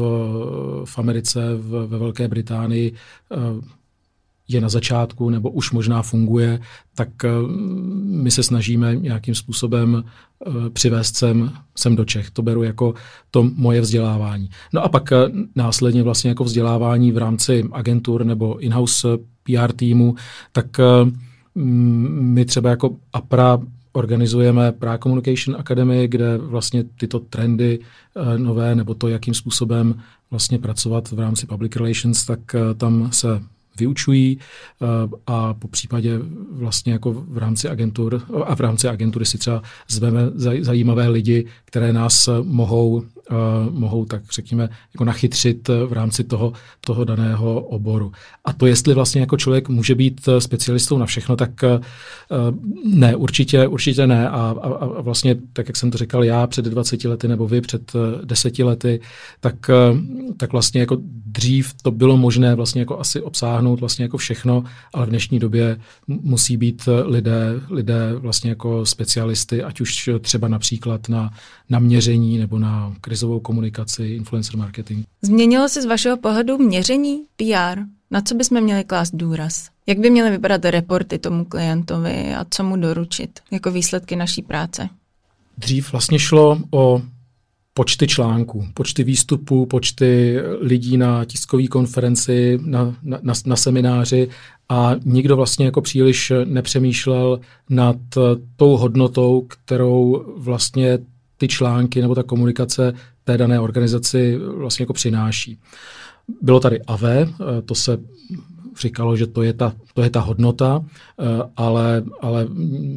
v 0.84 0.98
Americe, 0.98 1.54
v, 1.54 1.86
ve 1.86 1.98
Velké 1.98 2.28
Británii 2.28 2.92
uh, 2.92 3.64
je 4.48 4.60
na 4.60 4.68
začátku 4.68 5.30
nebo 5.30 5.50
už 5.50 5.72
možná 5.72 6.02
funguje, 6.02 6.60
tak 6.94 7.08
eh, 7.24 7.28
my 8.04 8.30
se 8.30 8.42
snažíme 8.42 8.96
nějakým 8.96 9.34
způsobem 9.34 10.04
eh, 10.04 10.70
přivést 10.70 11.16
sem, 11.16 11.52
sem 11.76 11.96
do 11.96 12.04
Čech. 12.04 12.30
To 12.30 12.42
beru 12.42 12.62
jako 12.62 12.94
to 13.30 13.50
moje 13.54 13.80
vzdělávání. 13.80 14.48
No 14.72 14.84
a 14.84 14.88
pak 14.88 15.12
eh, 15.12 15.16
následně 15.56 16.02
vlastně 16.02 16.28
jako 16.28 16.44
vzdělávání 16.44 17.12
v 17.12 17.18
rámci 17.18 17.64
agentur 17.72 18.24
nebo 18.24 18.58
in-house 18.58 19.08
PR 19.42 19.72
týmu, 19.72 20.14
tak 20.52 20.66
my 21.54 22.44
třeba 22.44 22.70
jako 22.70 22.96
APRA 23.12 23.58
organizujeme 23.92 24.72
Prague 24.72 24.98
Communication 24.98 25.56
Academy, 25.60 26.08
kde 26.08 26.38
vlastně 26.38 26.84
tyto 26.84 27.20
trendy 27.20 27.78
nové 28.36 28.74
nebo 28.74 28.94
to, 28.94 29.08
jakým 29.08 29.34
způsobem 29.34 29.94
vlastně 30.30 30.58
pracovat 30.58 31.10
v 31.10 31.18
rámci 31.18 31.46
public 31.46 31.76
relations, 31.76 32.26
tak 32.26 32.40
tam 32.76 33.08
se 33.12 33.42
vyučují 33.78 34.38
eh, 34.38 34.86
a 35.26 35.54
po 35.54 35.68
případě 35.68 36.18
vlastně 36.52 36.92
jako 36.92 37.12
v 37.12 37.38
rámci 37.38 37.68
agentur 37.68 38.22
a 38.46 38.54
v 38.54 38.60
rámci 38.60 38.88
agentury 38.88 39.26
si 39.26 39.38
třeba 39.38 39.62
zveme 39.88 40.20
zajímavé 40.60 41.08
lidi, 41.08 41.46
které 41.64 41.92
nás 41.92 42.28
mohou 42.42 43.02
uh, 43.30 43.74
mohou 43.74 44.04
tak 44.04 44.22
řekněme 44.32 44.68
jako 44.94 45.04
nachytřit 45.04 45.68
v 45.68 45.92
rámci 45.92 46.24
toho, 46.24 46.52
toho 46.80 47.04
daného 47.04 47.60
oboru. 47.60 48.12
A 48.44 48.52
to, 48.52 48.66
jestli 48.66 48.94
vlastně 48.94 49.20
jako 49.20 49.36
člověk 49.36 49.68
může 49.68 49.94
být 49.94 50.28
specialistou 50.38 50.98
na 50.98 51.06
všechno, 51.06 51.36
tak 51.36 51.50
uh, 51.62 51.80
ne, 52.84 53.16
určitě, 53.16 53.66
určitě 53.66 54.06
ne. 54.06 54.28
A, 54.28 54.54
a, 54.62 54.68
a 54.68 55.00
vlastně, 55.00 55.36
tak 55.52 55.68
jak 55.68 55.76
jsem 55.76 55.90
to 55.90 55.98
říkal 55.98 56.24
já 56.24 56.46
před 56.46 56.64
20 56.64 57.04
lety 57.04 57.28
nebo 57.28 57.48
vy 57.48 57.60
před 57.60 57.92
10 58.24 58.58
lety, 58.58 59.00
tak, 59.40 59.70
tak 60.36 60.52
vlastně 60.52 60.80
jako 60.80 60.96
dřív 61.26 61.74
to 61.82 61.90
bylo 61.90 62.16
možné 62.16 62.54
vlastně 62.54 62.80
jako 62.80 63.00
asi 63.00 63.20
obsáhnout 63.20 63.67
vlastně 63.76 64.02
jako 64.02 64.18
všechno, 64.18 64.64
ale 64.94 65.06
v 65.06 65.08
dnešní 65.08 65.38
době 65.38 65.80
musí 66.06 66.56
být 66.56 66.88
lidé, 67.04 67.60
lidé 67.70 68.14
vlastně 68.14 68.50
jako 68.50 68.86
specialisty, 68.86 69.62
ať 69.62 69.80
už 69.80 70.10
třeba 70.20 70.48
například 70.48 71.08
na, 71.08 71.30
na 71.70 71.78
měření 71.78 72.38
nebo 72.38 72.58
na 72.58 72.94
krizovou 73.00 73.40
komunikaci, 73.40 74.04
influencer 74.04 74.56
marketing. 74.56 75.04
Změnilo 75.22 75.68
se 75.68 75.82
z 75.82 75.86
vašeho 75.86 76.16
pohledu 76.16 76.58
měření 76.58 77.22
PR? 77.36 77.80
Na 78.10 78.20
co 78.20 78.34
bychom 78.34 78.60
měli 78.60 78.84
klást 78.84 79.14
důraz? 79.14 79.68
Jak 79.86 79.98
by 79.98 80.10
měly 80.10 80.30
vypadat 80.30 80.64
reporty 80.64 81.18
tomu 81.18 81.44
klientovi 81.44 82.34
a 82.34 82.44
co 82.50 82.64
mu 82.64 82.76
doručit 82.76 83.40
jako 83.50 83.70
výsledky 83.70 84.16
naší 84.16 84.42
práce? 84.42 84.88
Dřív 85.58 85.92
vlastně 85.92 86.18
šlo 86.18 86.58
o 86.70 87.02
počty 87.78 88.06
článků, 88.06 88.66
počty 88.74 89.04
výstupů, 89.04 89.66
počty 89.66 90.40
lidí 90.60 90.96
na 90.96 91.24
tiskové 91.24 91.66
konferenci, 91.66 92.58
na, 92.62 92.96
na, 93.02 93.18
na, 93.22 93.34
na 93.46 93.56
semináři 93.56 94.28
a 94.68 94.94
nikdo 95.04 95.36
vlastně 95.36 95.64
jako 95.64 95.80
příliš 95.80 96.32
nepřemýšlel 96.44 97.40
nad 97.70 97.96
tou 98.56 98.76
hodnotou, 98.76 99.40
kterou 99.48 100.24
vlastně 100.36 100.98
ty 101.36 101.48
články 101.48 102.00
nebo 102.00 102.14
ta 102.14 102.22
komunikace 102.22 102.92
té 103.24 103.38
dané 103.38 103.60
organizaci 103.60 104.38
vlastně 104.38 104.82
jako 104.82 104.92
přináší. 104.92 105.58
Bylo 106.42 106.60
tady 106.60 106.82
AVE, 106.82 107.28
to 107.64 107.74
se 107.74 107.98
říkalo, 108.80 109.16
že 109.16 109.26
to 109.26 109.42
je 109.42 109.52
ta, 109.52 109.72
to 109.94 110.02
je 110.02 110.10
ta 110.10 110.20
hodnota, 110.20 110.84
eh, 110.84 111.24
ale, 111.56 112.04
ale 112.20 112.46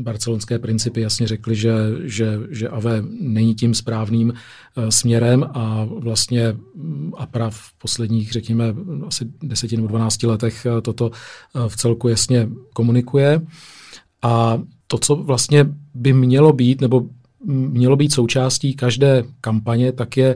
barcelonské 0.02 0.60
principy 0.60 1.02
jasně 1.02 1.28
řekly, 1.28 1.56
že, 1.56 1.74
že, 2.04 2.40
že 2.50 2.70
AVE 2.70 3.04
není 3.22 3.56
tím 3.56 3.74
správným 3.74 4.34
eh, 4.34 4.92
směrem 4.92 5.44
a 5.54 5.88
vlastně 5.90 6.56
APRA 7.18 7.50
v 7.50 7.74
posledních, 7.82 8.32
řekněme, 8.32 8.66
asi 9.08 9.26
10 9.44 9.72
nebo 9.72 9.88
12 9.88 10.24
letech 10.24 10.68
toto 10.82 11.12
v 11.68 11.76
celku 11.76 12.08
jasně 12.08 12.50
komunikuje. 12.74 13.42
A 14.22 14.62
to, 14.88 14.98
co 14.98 15.16
vlastně 15.16 15.66
by 15.94 16.14
mělo 16.14 16.54
být, 16.54 16.82
nebo 16.82 17.06
mělo 17.46 17.96
být 17.96 18.14
součástí 18.14 18.74
každé 18.74 19.24
kampaně, 19.42 19.92
tak 19.92 20.18
je 20.18 20.36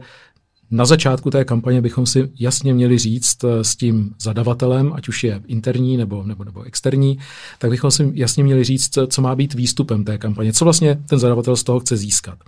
na 0.72 0.86
začátku 0.86 1.30
té 1.30 1.46
kampaně 1.46 1.82
bychom 1.82 2.06
si 2.06 2.30
jasně 2.40 2.74
měli 2.74 2.98
říct 2.98 3.44
eh, 3.44 3.64
s 3.64 3.76
tím 3.76 4.14
zadavatelem, 4.22 4.94
ať 4.94 5.08
už 5.08 5.24
je 5.24 5.42
interní 5.48 5.98
nebo, 5.98 6.24
nebo, 6.24 6.44
nebo 6.44 6.64
externí, 6.64 7.18
tak 7.60 7.70
bychom 7.70 7.92
si 7.92 8.12
jasně 8.14 8.44
měli 8.44 8.64
říct, 8.64 8.98
co 9.08 9.22
má 9.22 9.36
být 9.36 9.54
výstupem 9.54 10.04
té 10.04 10.18
kampaně, 10.18 10.54
co 10.54 10.66
vlastně 10.66 11.00
ten 11.10 11.20
zadavatel 11.20 11.56
z 11.56 11.64
toho 11.64 11.80
chce 11.80 11.98
získat. 11.98 12.40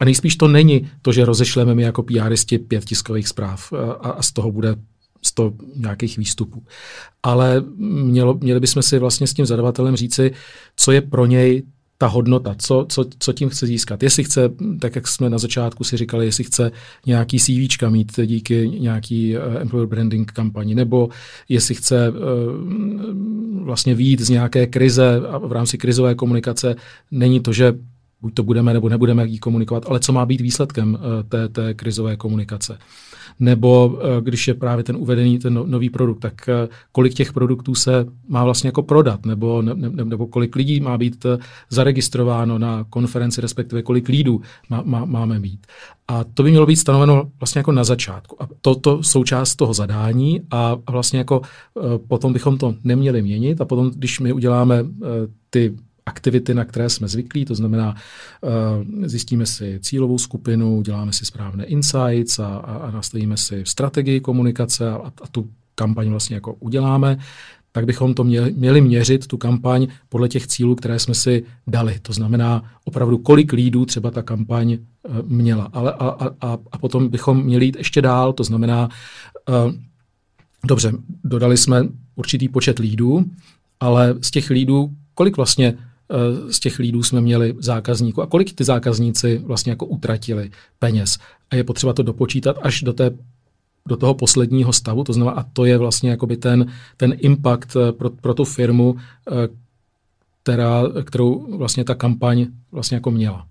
A 0.00 0.04
nejspíš 0.04 0.36
to 0.36 0.48
není 0.48 0.90
to, 1.02 1.12
že 1.12 1.24
rozešleme 1.24 1.74
my 1.74 1.82
jako 1.82 2.02
PRisti 2.02 2.58
pět 2.58 2.84
tiskových 2.84 3.28
zpráv 3.28 3.72
eh, 3.72 3.76
a, 3.76 4.10
a 4.10 4.22
z 4.22 4.32
toho 4.32 4.52
bude 4.52 4.76
100 5.22 5.52
nějakých 5.76 6.18
výstupů. 6.18 6.62
Ale 7.22 7.62
mělo, 7.76 8.34
měli 8.34 8.60
bychom 8.60 8.82
si 8.82 8.98
vlastně 8.98 9.26
s 9.26 9.34
tím 9.34 9.46
zadavatelem 9.46 9.96
říci, 9.96 10.32
co 10.76 10.92
je 10.92 11.00
pro 11.00 11.26
něj 11.26 11.62
ta 12.04 12.08
hodnota, 12.08 12.54
co, 12.58 12.86
co, 12.88 13.04
co 13.18 13.32
tím 13.32 13.48
chce 13.48 13.66
získat. 13.66 14.02
Jestli 14.02 14.24
chce, 14.24 14.50
tak 14.80 14.96
jak 14.96 15.08
jsme 15.08 15.30
na 15.30 15.38
začátku 15.38 15.84
si 15.84 15.96
říkali, 15.96 16.26
jestli 16.26 16.44
chce 16.44 16.70
nějaký 17.06 17.38
CV 17.38 17.82
mít 17.88 18.12
díky 18.26 18.68
nějaký 18.68 19.36
uh, 19.36 19.56
employer 19.60 19.88
branding 19.88 20.32
kampani, 20.32 20.74
nebo 20.74 21.08
jestli 21.48 21.74
chce 21.74 22.10
uh, 22.10 22.16
vlastně 23.64 23.94
výjít 23.94 24.20
z 24.20 24.28
nějaké 24.28 24.66
krize 24.66 25.20
a 25.28 25.38
v 25.38 25.52
rámci 25.52 25.78
krizové 25.78 26.14
komunikace 26.14 26.76
není 27.10 27.40
to, 27.40 27.52
že 27.52 27.72
buď 28.24 28.34
to 28.34 28.42
budeme 28.42 28.72
nebo 28.72 28.88
nebudeme 28.88 29.26
jí 29.26 29.38
komunikovat, 29.38 29.84
ale 29.88 30.00
co 30.00 30.12
má 30.12 30.26
být 30.26 30.40
výsledkem 30.40 30.98
té, 31.28 31.48
té 31.48 31.74
krizové 31.74 32.16
komunikace 32.16 32.78
nebo 33.40 33.98
eh, 33.98 34.20
když 34.20 34.48
je 34.48 34.54
právě 34.54 34.84
ten 34.84 34.96
uvedený 34.96 35.38
ten 35.38 35.54
no, 35.54 35.64
nový 35.66 35.90
produkt, 35.90 36.18
tak 36.18 36.48
eh, 36.48 36.68
kolik 36.92 37.14
těch 37.14 37.32
produktů 37.32 37.74
se 37.74 38.06
má 38.28 38.44
vlastně 38.44 38.68
jako 38.68 38.82
prodat, 38.82 39.26
nebo, 39.26 39.62
ne, 39.62 39.74
ne, 39.74 40.04
nebo 40.04 40.26
kolik 40.26 40.56
lidí 40.56 40.80
má 40.80 40.98
být 40.98 41.26
eh, 41.26 41.38
zaregistrováno 41.70 42.58
na 42.58 42.84
konferenci, 42.90 43.40
respektive 43.40 43.82
kolik 43.82 44.08
lídů 44.08 44.40
má, 44.70 44.82
má, 44.84 45.04
máme 45.04 45.38
mít. 45.38 45.66
A 46.08 46.24
to 46.24 46.42
by 46.42 46.50
mělo 46.50 46.66
být 46.66 46.76
stanoveno 46.76 47.30
vlastně 47.40 47.58
jako 47.58 47.72
na 47.72 47.84
začátku. 47.84 48.42
A 48.42 48.48
to, 48.60 48.74
to 48.74 49.02
součást 49.02 49.56
toho 49.56 49.74
zadání 49.74 50.40
a 50.50 50.76
vlastně 50.90 51.18
jako 51.18 51.42
potom 52.08 52.32
bychom 52.32 52.58
to 52.58 52.74
neměli 52.84 53.22
měnit 53.22 53.60
a 53.60 53.64
potom, 53.64 53.90
když 53.90 54.20
my 54.20 54.32
uděláme 54.32 54.84
ty 55.50 55.76
aktivity, 56.06 56.54
na 56.54 56.64
které 56.64 56.88
jsme 56.90 57.08
zvyklí, 57.08 57.44
to 57.44 57.54
znamená, 57.54 57.94
uh, 58.40 59.06
zjistíme 59.06 59.46
si 59.46 59.78
cílovou 59.82 60.18
skupinu, 60.18 60.82
děláme 60.82 61.12
si 61.12 61.24
správné 61.24 61.64
insights 61.64 62.38
a, 62.38 62.46
a, 62.46 62.76
a 62.76 62.90
nastavíme 62.90 63.36
si 63.36 63.62
strategii 63.66 64.20
komunikace 64.20 64.90
a, 64.90 65.12
a 65.22 65.26
tu 65.30 65.50
kampaň 65.74 66.10
vlastně 66.10 66.36
jako 66.36 66.54
uděláme, 66.54 67.18
tak 67.72 67.84
bychom 67.84 68.14
to 68.14 68.24
měli, 68.24 68.52
měli 68.52 68.80
měřit, 68.80 69.26
tu 69.26 69.36
kampaň, 69.36 69.86
podle 70.08 70.28
těch 70.28 70.46
cílů, 70.46 70.74
které 70.74 70.98
jsme 70.98 71.14
si 71.14 71.44
dali. 71.66 71.98
To 72.02 72.12
znamená 72.12 72.62
opravdu, 72.84 73.18
kolik 73.18 73.52
lídů 73.52 73.84
třeba 73.84 74.10
ta 74.10 74.22
kampaň 74.22 74.78
uh, 75.02 75.16
měla. 75.28 75.70
Ale 75.72 75.92
a, 75.92 76.28
a, 76.40 76.58
a 76.72 76.78
potom 76.78 77.08
bychom 77.08 77.44
měli 77.44 77.64
jít 77.64 77.76
ještě 77.76 78.02
dál, 78.02 78.32
to 78.32 78.44
znamená, 78.44 78.88
uh, 79.48 79.72
dobře, 80.64 80.92
dodali 81.24 81.56
jsme 81.56 81.82
určitý 82.14 82.48
počet 82.48 82.78
lídů, 82.78 83.24
ale 83.80 84.14
z 84.20 84.30
těch 84.30 84.50
lídů, 84.50 84.90
kolik 85.14 85.36
vlastně 85.36 85.74
Eh, 85.74 85.93
z 86.50 86.60
těch 86.60 86.78
lídů 86.78 87.02
jsme 87.02 87.20
měli 87.20 87.54
zákazníků 87.58 88.22
a 88.22 88.26
kolik 88.26 88.52
ty 88.52 88.64
zákazníci 88.64 89.38
vlastně 89.38 89.72
jako 89.72 89.86
utratili 89.86 90.50
peněz. 90.78 91.18
A 91.50 91.56
je 91.56 91.64
potřeba 91.64 91.92
to 91.92 92.02
dopočítat 92.02 92.56
až 92.62 92.82
do 92.82 92.92
té 92.92 93.10
do 93.88 93.96
toho 93.96 94.14
posledního 94.14 94.72
stavu, 94.72 95.04
to 95.04 95.12
znamená, 95.12 95.36
a 95.36 95.42
to 95.42 95.64
je 95.64 95.78
vlastně 95.78 96.10
jakoby 96.10 96.36
ten, 96.36 96.66
ten 96.96 97.14
impact 97.18 97.76
eh, 97.76 97.92
pro, 97.92 98.10
pro 98.10 98.34
tu 98.34 98.44
firmu, 98.44 98.96
eh, 98.96 99.48
která, 100.42 100.82
kterou 101.04 101.56
vlastně 101.56 101.84
ta 101.84 101.94
kampaň 101.94 102.46
vlastně 102.72 102.94
jako 102.94 103.10
měla 103.10 103.46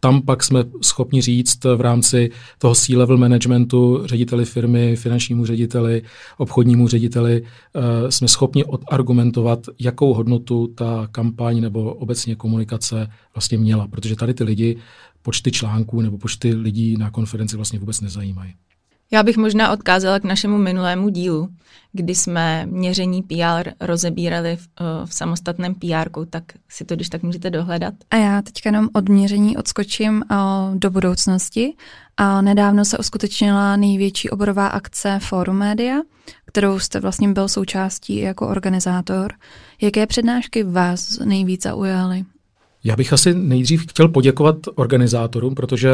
tam 0.00 0.22
pak 0.22 0.44
jsme 0.44 0.64
schopni 0.82 1.22
říct 1.22 1.64
v 1.64 1.80
rámci 1.80 2.30
toho 2.58 2.74
C-level 2.74 3.16
managementu 3.16 4.06
řediteli 4.06 4.44
firmy, 4.44 4.96
finančnímu 4.96 5.46
řediteli, 5.46 6.02
obchodnímu 6.38 6.88
řediteli, 6.88 7.42
eh, 7.44 8.12
jsme 8.12 8.28
schopni 8.28 8.64
odargumentovat, 8.64 9.66
jakou 9.78 10.14
hodnotu 10.14 10.66
ta 10.66 11.08
kampaň 11.12 11.60
nebo 11.60 11.94
obecně 11.94 12.36
komunikace 12.36 13.08
vlastně 13.34 13.58
měla, 13.58 13.88
protože 13.88 14.16
tady 14.16 14.34
ty 14.34 14.44
lidi 14.44 14.76
počty 15.22 15.52
článků 15.52 16.00
nebo 16.00 16.18
počty 16.18 16.54
lidí 16.54 16.96
na 16.96 17.10
konferenci 17.10 17.56
vlastně 17.56 17.78
vůbec 17.78 18.00
nezajímají. 18.00 18.54
Já 19.10 19.22
bych 19.22 19.36
možná 19.36 19.72
odkázala 19.72 20.20
k 20.20 20.24
našemu 20.24 20.58
minulému 20.58 21.08
dílu, 21.08 21.48
kdy 21.92 22.14
jsme 22.14 22.66
měření 22.66 23.22
PR 23.22 23.70
rozebírali 23.80 24.56
v, 24.56 24.68
eh, 24.80 25.06
v 25.06 25.14
samostatném 25.14 25.74
PR, 25.74 26.10
tak 26.30 26.44
si 26.68 26.84
to 26.84 26.94
když 26.94 27.08
tak 27.08 27.22
můžete 27.22 27.50
dohledat. 27.50 27.94
A 28.10 28.16
já 28.16 28.42
teďka 28.42 28.68
jenom 28.68 28.88
od 28.92 29.08
měření 29.08 29.56
odskočím 29.56 30.24
uh, 30.30 30.36
do 30.78 30.90
budoucnosti. 30.90 31.74
A 32.16 32.40
nedávno 32.40 32.84
se 32.84 32.98
uskutečnila 32.98 33.76
největší 33.76 34.30
oborová 34.30 34.66
akce 34.66 35.18
Forum 35.22 35.56
Media, 35.56 35.96
kterou 36.46 36.78
jste 36.78 37.00
vlastně 37.00 37.32
byl 37.32 37.48
součástí 37.48 38.16
jako 38.16 38.48
organizátor. 38.48 39.32
Jaké 39.80 40.06
přednášky 40.06 40.62
vás 40.62 41.18
nejvíc 41.18 41.62
zaujaly? 41.62 42.24
Já 42.84 42.96
bych 42.96 43.12
asi 43.12 43.34
nejdřív 43.34 43.86
chtěl 43.86 44.08
poděkovat 44.08 44.56
organizátorům, 44.74 45.54
protože 45.54 45.90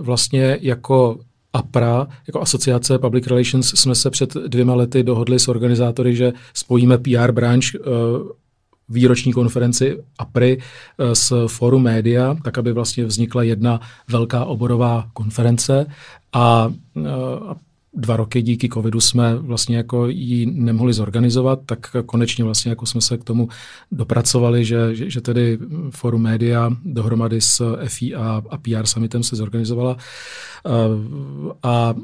vlastně 0.00 0.58
jako 0.60 1.18
APRA, 1.56 2.06
jako 2.26 2.40
asociace 2.40 2.98
Public 2.98 3.26
Relations, 3.26 3.74
jsme 3.74 3.94
se 3.94 4.10
před 4.10 4.34
dvěma 4.34 4.74
lety 4.74 5.02
dohodli 5.02 5.38
s 5.38 5.48
organizátory, 5.48 6.16
že 6.16 6.32
spojíme 6.54 6.98
PR 6.98 7.32
branch 7.32 7.64
uh, 7.74 8.28
výroční 8.88 9.32
konferenci 9.32 9.98
APRI 10.18 10.56
uh, 10.56 11.12
s 11.12 11.46
Forum 11.46 11.82
Media, 11.82 12.36
tak 12.44 12.58
aby 12.58 12.72
vlastně 12.72 13.04
vznikla 13.04 13.42
jedna 13.42 13.80
velká 14.08 14.44
oborová 14.44 15.08
konference. 15.12 15.86
A, 16.32 16.72
uh, 16.94 17.06
a 17.50 17.56
dva 17.96 18.16
roky 18.16 18.42
díky 18.42 18.68
covidu 18.68 19.00
jsme 19.00 19.36
vlastně 19.36 19.76
jako 19.76 20.08
ji 20.08 20.46
nemohli 20.46 20.92
zorganizovat, 20.92 21.58
tak 21.66 21.96
konečně 22.06 22.44
vlastně 22.44 22.70
jako 22.70 22.86
jsme 22.86 23.00
se 23.00 23.18
k 23.18 23.24
tomu 23.24 23.48
dopracovali, 23.92 24.64
že, 24.64 24.94
že, 24.94 25.10
že 25.10 25.20
tedy 25.20 25.58
Forum 25.90 26.22
Media 26.22 26.70
dohromady 26.84 27.40
s 27.40 27.76
FI 27.88 28.14
a, 28.14 28.42
a 28.50 28.58
PR 28.58 28.86
Summitem 28.86 29.22
se 29.22 29.36
zorganizovala. 29.36 29.96
A 31.62 31.94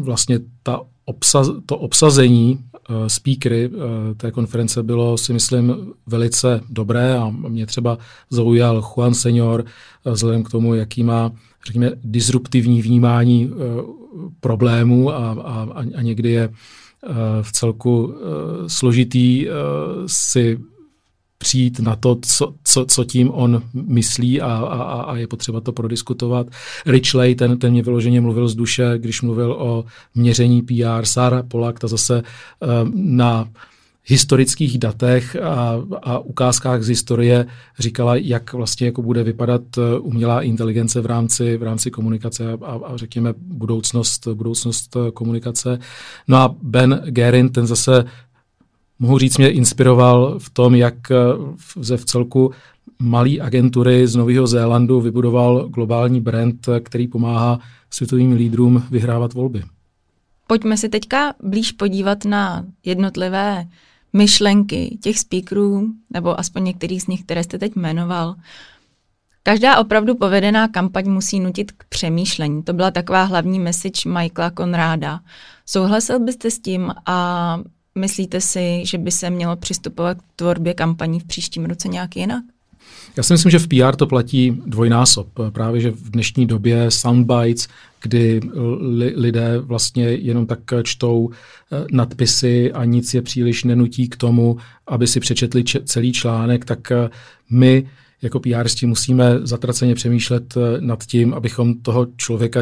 vlastně 0.00 0.40
ta 0.62 0.80
obsaz, 1.04 1.50
to 1.66 1.78
obsazení 1.78 2.58
uh, 2.90 3.06
speakery 3.06 3.68
uh, 3.68 3.74
té 4.16 4.30
konference 4.30 4.82
bylo, 4.82 5.18
si 5.18 5.32
myslím, 5.32 5.92
velice 6.06 6.60
dobré 6.68 7.16
a 7.18 7.28
mě 7.30 7.66
třeba 7.66 7.98
zaujal 8.30 8.82
Juan 8.82 9.14
Senior 9.14 9.64
vzhledem 10.04 10.42
k 10.42 10.50
tomu, 10.50 10.74
jaký 10.74 11.02
má 11.02 11.32
řekněme, 11.66 11.90
disruptivní 12.04 12.82
vnímání 12.82 13.46
uh, 13.46 13.56
problémů 14.40 15.10
a, 15.10 15.36
a, 15.44 15.68
a 15.96 16.02
někdy 16.02 16.30
je 16.30 16.48
uh, 16.48 16.54
v 17.42 17.52
celku 17.52 18.04
uh, 18.04 18.12
složitý 18.66 19.46
si 20.06 20.58
přijít 21.38 21.80
na 21.80 21.96
to, 21.96 22.18
co, 22.22 22.54
co, 22.64 22.86
co 22.86 23.04
tím 23.04 23.30
on 23.30 23.62
myslí 23.74 24.40
a, 24.40 24.46
a, 24.56 25.02
a 25.02 25.16
je 25.16 25.26
potřeba 25.26 25.60
to 25.60 25.72
prodiskutovat. 25.72 26.46
Richley, 26.86 27.34
ten, 27.34 27.58
ten 27.58 27.72
mě 27.72 27.82
vyloženě 27.82 28.20
mluvil 28.20 28.48
z 28.48 28.54
duše, 28.54 28.94
když 28.96 29.22
mluvil 29.22 29.52
o 29.52 29.84
měření 30.14 30.62
PR. 30.62 31.04
Sara 31.04 31.42
Polak, 31.42 31.78
ta 31.78 31.88
zase 31.88 32.22
na 32.94 33.48
historických 34.08 34.78
datech 34.78 35.36
a, 35.36 35.82
a 36.02 36.18
ukázkách 36.18 36.82
z 36.82 36.88
historie 36.88 37.46
říkala, 37.78 38.16
jak 38.16 38.52
vlastně 38.52 38.86
jako 38.86 39.02
bude 39.02 39.22
vypadat 39.22 39.62
eh, 39.78 39.98
umělá 39.98 40.42
inteligence 40.42 41.00
v 41.00 41.06
rámci, 41.06 41.56
v 41.56 41.62
rámci 41.62 41.90
komunikace 41.90 42.52
a, 42.52 42.80
a 42.84 42.96
řekněme 42.96 43.34
budoucnost, 43.38 44.28
budoucnost 44.28 44.96
eh, 44.96 45.10
komunikace. 45.10 45.78
No 46.28 46.36
a 46.36 46.54
Ben 46.62 47.02
Gerin, 47.04 47.48
ten 47.48 47.66
zase 47.66 48.04
mohu 48.98 49.18
říct, 49.18 49.38
mě 49.38 49.50
inspiroval 49.50 50.38
v 50.38 50.50
tom, 50.50 50.74
jak 50.74 50.94
ze 51.80 51.96
v 51.96 52.04
celku 52.04 52.50
malý 52.98 53.40
agentury 53.40 54.06
z 54.06 54.16
Nového 54.16 54.46
Zélandu 54.46 55.00
vybudoval 55.00 55.68
globální 55.68 56.20
brand, 56.20 56.68
který 56.80 57.08
pomáhá 57.08 57.58
světovým 57.90 58.32
lídrům 58.32 58.82
vyhrávat 58.90 59.32
volby. 59.32 59.62
Pojďme 60.46 60.76
si 60.76 60.88
teďka 60.88 61.34
blíž 61.42 61.72
podívat 61.72 62.24
na 62.24 62.64
jednotlivé 62.84 63.64
myšlenky 64.12 64.98
těch 65.02 65.18
speakerů, 65.18 65.92
nebo 66.10 66.40
aspoň 66.40 66.64
některých 66.64 67.02
z 67.02 67.06
nich, 67.06 67.24
které 67.24 67.44
jste 67.44 67.58
teď 67.58 67.76
jmenoval. 67.76 68.34
Každá 69.42 69.78
opravdu 69.78 70.14
povedená 70.14 70.68
kampaň 70.68 71.10
musí 71.10 71.40
nutit 71.40 71.72
k 71.72 71.84
přemýšlení. 71.88 72.62
To 72.62 72.72
byla 72.72 72.90
taková 72.90 73.22
hlavní 73.22 73.60
message 73.60 74.08
Michaela 74.08 74.50
Konráda. 74.50 75.20
Souhlasil 75.66 76.20
byste 76.20 76.50
s 76.50 76.58
tím 76.58 76.92
a 77.06 77.58
myslíte 77.94 78.40
si, 78.40 78.82
že 78.86 78.98
by 78.98 79.10
se 79.10 79.30
mělo 79.30 79.56
přistupovat 79.56 80.18
k 80.22 80.24
tvorbě 80.36 80.74
kampaní 80.74 81.20
v 81.20 81.24
příštím 81.24 81.64
roce 81.64 81.88
nějak 81.88 82.16
jinak? 82.16 82.44
Já 83.16 83.22
si 83.22 83.32
myslím, 83.32 83.50
že 83.50 83.58
v 83.58 83.68
PR 83.68 83.96
to 83.96 84.06
platí 84.06 84.62
dvojnásob. 84.66 85.28
Právě, 85.50 85.80
že 85.80 85.90
v 85.90 86.10
dnešní 86.10 86.46
době 86.46 86.90
soundbites, 86.90 87.68
kdy 88.02 88.40
li, 88.80 89.12
lidé 89.16 89.58
vlastně 89.58 90.04
jenom 90.04 90.46
tak 90.46 90.58
čtou 90.82 91.30
eh, 91.30 91.84
nadpisy 91.92 92.72
a 92.72 92.84
nic 92.84 93.14
je 93.14 93.22
příliš 93.22 93.64
nenutí 93.64 94.08
k 94.08 94.16
tomu, 94.16 94.56
aby 94.86 95.06
si 95.06 95.20
přečetli 95.20 95.64
č- 95.64 95.80
celý 95.84 96.12
článek, 96.12 96.64
tak 96.64 96.92
eh, 96.92 97.10
my 97.50 97.88
jako 98.22 98.40
PRsti 98.40 98.86
musíme 98.86 99.38
zatraceně 99.42 99.94
přemýšlet 99.94 100.54
eh, 100.56 100.80
nad 100.80 101.06
tím, 101.06 101.34
abychom 101.34 101.74
toho 101.74 102.06
člověka 102.16 102.60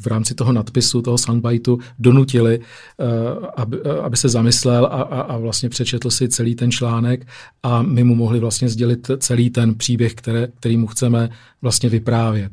v 0.00 0.06
rámci 0.06 0.34
toho 0.34 0.52
nadpisu, 0.52 1.02
toho 1.02 1.18
soundbiteu 1.18 1.78
donutili, 1.98 2.58
uh, 2.58 3.46
aby, 3.56 3.80
uh, 3.80 4.04
aby 4.04 4.16
se 4.16 4.28
zamyslel 4.28 4.86
a, 4.86 4.88
a, 4.88 5.20
a 5.20 5.36
vlastně 5.36 5.68
přečetl 5.68 6.10
si 6.10 6.28
celý 6.28 6.54
ten 6.54 6.70
článek 6.70 7.26
a 7.62 7.82
my 7.82 8.04
mu 8.04 8.14
mohli 8.14 8.40
vlastně 8.40 8.68
sdělit 8.68 9.10
celý 9.18 9.50
ten 9.50 9.74
příběh, 9.74 10.14
které, 10.14 10.48
který 10.60 10.76
mu 10.76 10.86
chceme 10.86 11.30
vlastně 11.62 11.88
vyprávět. 11.88 12.52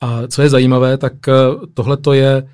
A 0.00 0.26
co 0.26 0.42
je 0.42 0.48
zajímavé, 0.48 0.98
tak 0.98 1.12
uh, 1.28 1.64
tohle 1.74 1.96
to 1.96 2.12
je 2.12 2.48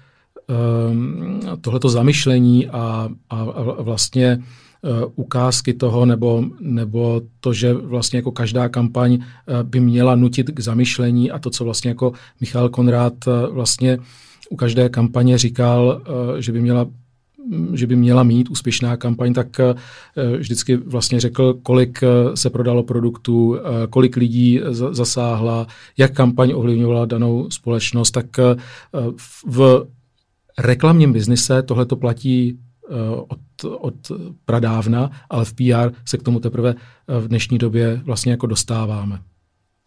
um, 0.91 1.41
tohleto 1.61 1.89
zamyšlení 1.89 2.67
a, 2.67 3.09
a, 3.31 3.41
a 3.41 3.83
vlastně 3.83 4.39
Eh, 4.39 4.65
ukázky 5.14 5.75
toho, 5.75 6.07
nebo, 6.07 6.44
nebo 6.61 7.20
to, 7.40 7.53
že 7.53 7.72
vlastně 7.72 8.18
jako 8.18 8.33
každá 8.33 8.68
kampaň 8.68 9.18
eh, 9.20 9.62
by 9.62 9.81
měla 9.81 10.14
nutit 10.14 10.51
k 10.51 10.61
zamyšlení 10.61 11.31
a 11.31 11.38
to, 11.38 11.51
co 11.51 11.64
vlastně 11.64 11.88
jako 11.88 12.12
Michal 12.40 12.68
Konrád 12.68 13.14
eh, 13.29 13.46
vlastně 13.46 13.99
u 14.51 14.57
každé 14.57 14.88
kampaně 14.88 15.38
říkal, 15.38 16.03
že 16.38 16.53
by 16.53 16.61
měla 16.61 16.87
že 17.75 17.87
by 17.87 17.96
měla 17.96 18.22
mít 18.22 18.51
úspěšná 18.51 18.96
kampaň, 18.96 19.35
tak 19.35 19.61
vždycky 20.38 20.77
vlastně 20.77 21.20
řekl, 21.20 21.55
kolik 21.62 22.01
se 22.35 22.51
prodalo 22.51 22.83
produktů, 22.83 23.59
kolik 23.90 24.16
lidí 24.16 24.61
zasáhla, 24.90 25.66
jak 25.96 26.12
kampaň 26.12 26.53
ovlivňovala 26.55 27.07
danou 27.07 27.51
společnost, 27.51 28.11
tak 28.11 28.27
v 29.46 29.87
reklamním 30.59 31.12
biznise 31.12 31.62
tohle 31.62 31.87
to 31.87 31.96
platí 31.96 32.59
od, 33.29 33.64
od 33.79 33.94
pradávna, 34.44 35.11
ale 35.31 35.44
v 35.44 35.55
PR 35.55 35.90
se 36.05 36.18
k 36.18 36.22
tomu 36.22 36.40
teprve 36.40 36.75
v 37.09 37.29
dnešní 37.29 37.59
době 37.59 38.01
vlastně 38.05 38.33
jako 38.33 38.46
dostáváme. 38.46 39.20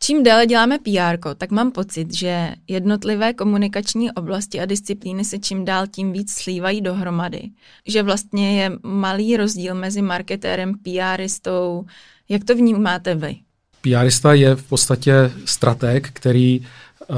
Čím 0.03 0.23
déle 0.23 0.45
děláme 0.45 0.79
PR, 0.79 1.35
tak 1.38 1.51
mám 1.51 1.71
pocit, 1.71 2.13
že 2.13 2.55
jednotlivé 2.67 3.33
komunikační 3.33 4.12
oblasti 4.12 4.59
a 4.59 4.65
disciplíny 4.65 5.25
se 5.25 5.39
čím 5.39 5.65
dál 5.65 5.88
tím 5.88 6.12
víc 6.13 6.33
slívají 6.33 6.81
dohromady. 6.81 7.49
Že 7.88 8.03
vlastně 8.03 8.62
je 8.62 8.71
malý 8.83 9.38
rozdíl 9.38 9.75
mezi 9.75 10.01
marketérem, 10.01 10.73
PRistou. 10.83 11.85
Jak 12.29 12.43
to 12.43 12.55
vnímáte 12.55 13.15
vy? 13.15 13.35
PRista 13.81 14.33
je 14.33 14.55
v 14.55 14.63
podstatě 14.63 15.31
strateg, 15.45 16.09
který 16.13 16.59
uh, 16.59 17.15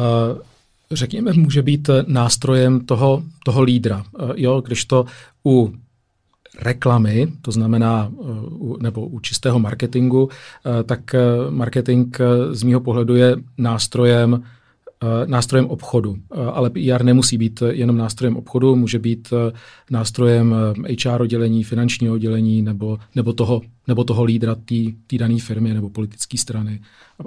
řekněme, 0.91 1.33
může 1.33 1.61
být 1.61 1.89
nástrojem 2.07 2.85
toho, 2.85 3.23
toho 3.45 3.61
lídra. 3.61 4.03
Jo, 4.35 4.61
když 4.61 4.85
to 4.85 5.05
u 5.45 5.73
reklamy, 6.59 7.27
to 7.41 7.51
znamená, 7.51 8.11
eh, 8.11 8.25
nebo 8.81 9.07
u 9.07 9.19
čistého 9.19 9.59
marketingu, 9.59 10.29
eh, 10.29 10.83
tak 10.83 11.15
eh, 11.15 11.21
marketing 11.49 12.17
z 12.51 12.63
mýho 12.63 12.79
pohledu 12.79 13.15
je 13.15 13.35
nástrojem, 13.57 14.43
nástrojem 15.25 15.65
obchodu. 15.65 16.17
Ale 16.53 16.69
PR 16.69 17.03
nemusí 17.03 17.37
být 17.37 17.63
jenom 17.69 17.97
nástrojem 17.97 18.37
obchodu, 18.37 18.75
může 18.75 18.99
být 18.99 19.33
nástrojem 19.89 20.55
HR 21.05 21.21
oddělení, 21.21 21.63
finančního 21.63 22.13
oddělení 22.13 22.61
nebo, 22.61 22.99
nebo, 23.15 23.33
toho, 23.33 23.61
nebo 23.87 24.03
toho 24.03 24.23
lídra 24.23 24.55
té 25.05 25.17
dané 25.17 25.39
firmy 25.39 25.73
nebo 25.73 25.89
politické 25.89 26.37
strany 26.37 26.81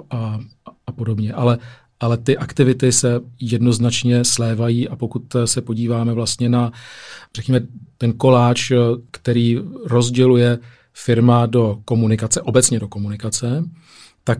a, 0.09 0.17
a, 0.17 0.39
a 0.87 0.91
podobně. 0.91 1.33
Ale 1.33 1.57
ale 1.99 2.17
ty 2.17 2.37
aktivity 2.37 2.91
se 2.91 3.19
jednoznačně 3.39 4.23
slévají 4.23 4.89
a 4.89 4.95
pokud 4.95 5.35
se 5.45 5.61
podíváme 5.61 6.13
vlastně 6.13 6.49
na, 6.49 6.71
řekněme, 7.35 7.61
ten 7.97 8.13
koláč, 8.13 8.71
který 9.11 9.59
rozděluje 9.85 10.59
firma 10.93 11.45
do 11.45 11.79
komunikace, 11.85 12.41
obecně 12.41 12.79
do 12.79 12.87
komunikace, 12.87 13.63
tak 14.23 14.39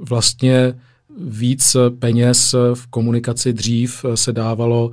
vlastně 0.00 0.74
víc 1.18 1.76
peněz 1.98 2.54
v 2.74 2.86
komunikaci 2.86 3.52
dřív 3.52 4.04
se 4.14 4.32
dávalo 4.32 4.90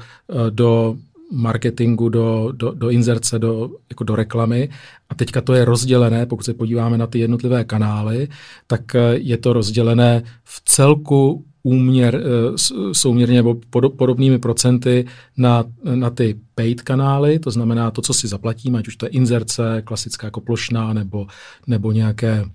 do 0.50 0.96
marketingu, 1.32 2.10
do, 2.10 2.52
do, 2.52 2.72
do 2.72 2.90
inzerce, 2.90 3.40
do, 3.40 3.70
jako 3.90 4.04
do 4.04 4.16
reklamy. 4.16 4.70
A 5.10 5.16
teďka 5.16 5.42
to 5.42 5.54
je 5.54 5.66
rozdělené, 5.66 6.26
pokud 6.26 6.44
se 6.44 6.54
podíváme 6.54 6.98
na 6.98 7.08
ty 7.08 7.20
jednotlivé 7.20 7.64
kanály, 7.64 8.28
tak 8.68 8.82
je 9.14 9.38
to 9.38 9.54
rozdělené 9.54 10.24
v 10.44 10.62
celku 10.66 11.46
úměr, 11.64 12.24
eh, 12.24 12.94
souměrně 12.94 13.36
nebo 13.36 13.56
podobnými 13.98 14.40
procenty 14.40 15.06
na, 15.38 15.64
na 15.96 16.10
ty 16.10 16.40
paid 16.56 16.82
kanály, 16.82 17.40
to 17.40 17.52
znamená 17.52 17.92
to, 17.92 18.02
co 18.02 18.14
si 18.14 18.28
zaplatíme, 18.28 18.80
ať 18.80 18.88
už 18.88 18.96
to 18.96 19.06
je 19.06 19.10
inzerce, 19.10 19.82
klasická 19.86 20.28
jako 20.28 20.42
plošná, 20.42 20.94
nebo, 20.94 21.28
nebo 21.68 21.92
nějaké 21.92 22.46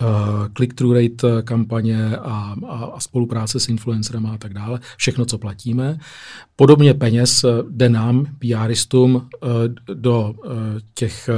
uh, 0.00 0.06
click-through 0.52 0.94
rate 0.94 1.42
kampaně 1.42 2.16
a, 2.16 2.54
a, 2.68 2.84
a 2.84 3.00
spolupráce 3.00 3.60
s 3.60 3.68
influencerem 3.68 4.26
a 4.26 4.38
tak 4.38 4.54
dále, 4.54 4.80
všechno, 4.96 5.24
co 5.24 5.38
platíme. 5.38 5.98
Podobně 6.56 6.94
peněz 6.94 7.44
jde 7.70 7.88
nám, 7.88 8.26
PRistům, 8.38 9.14
uh, 9.14 9.24
do 9.94 10.34
uh, 10.38 10.52
těch 10.94 11.30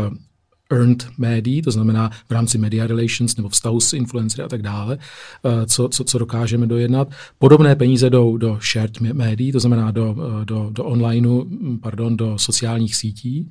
earned 0.70 1.06
médií, 1.18 1.62
to 1.62 1.70
znamená 1.70 2.10
v 2.28 2.30
rámci 2.30 2.58
media 2.58 2.86
relations 2.86 3.36
nebo 3.36 3.48
vztahu 3.48 3.80
s 3.80 3.92
influencery 3.92 4.42
a 4.42 4.48
tak 4.48 4.62
dále, 4.62 4.98
eh, 5.44 5.66
co, 5.66 5.88
co, 5.88 6.04
co 6.04 6.18
dokážeme 6.18 6.66
dojednat. 6.66 7.08
Podobné 7.38 7.76
peníze 7.76 8.10
jdou 8.10 8.36
do 8.36 8.58
shared 8.60 9.00
médií, 9.00 9.52
to 9.52 9.60
znamená 9.60 9.90
do, 9.90 10.16
eh, 10.18 10.44
do, 10.44 10.70
do 10.70 10.84
onlineu, 10.84 11.44
hm, 11.44 11.78
pardon, 11.82 12.16
do 12.16 12.38
sociálních 12.38 12.96
sítí 12.96 13.50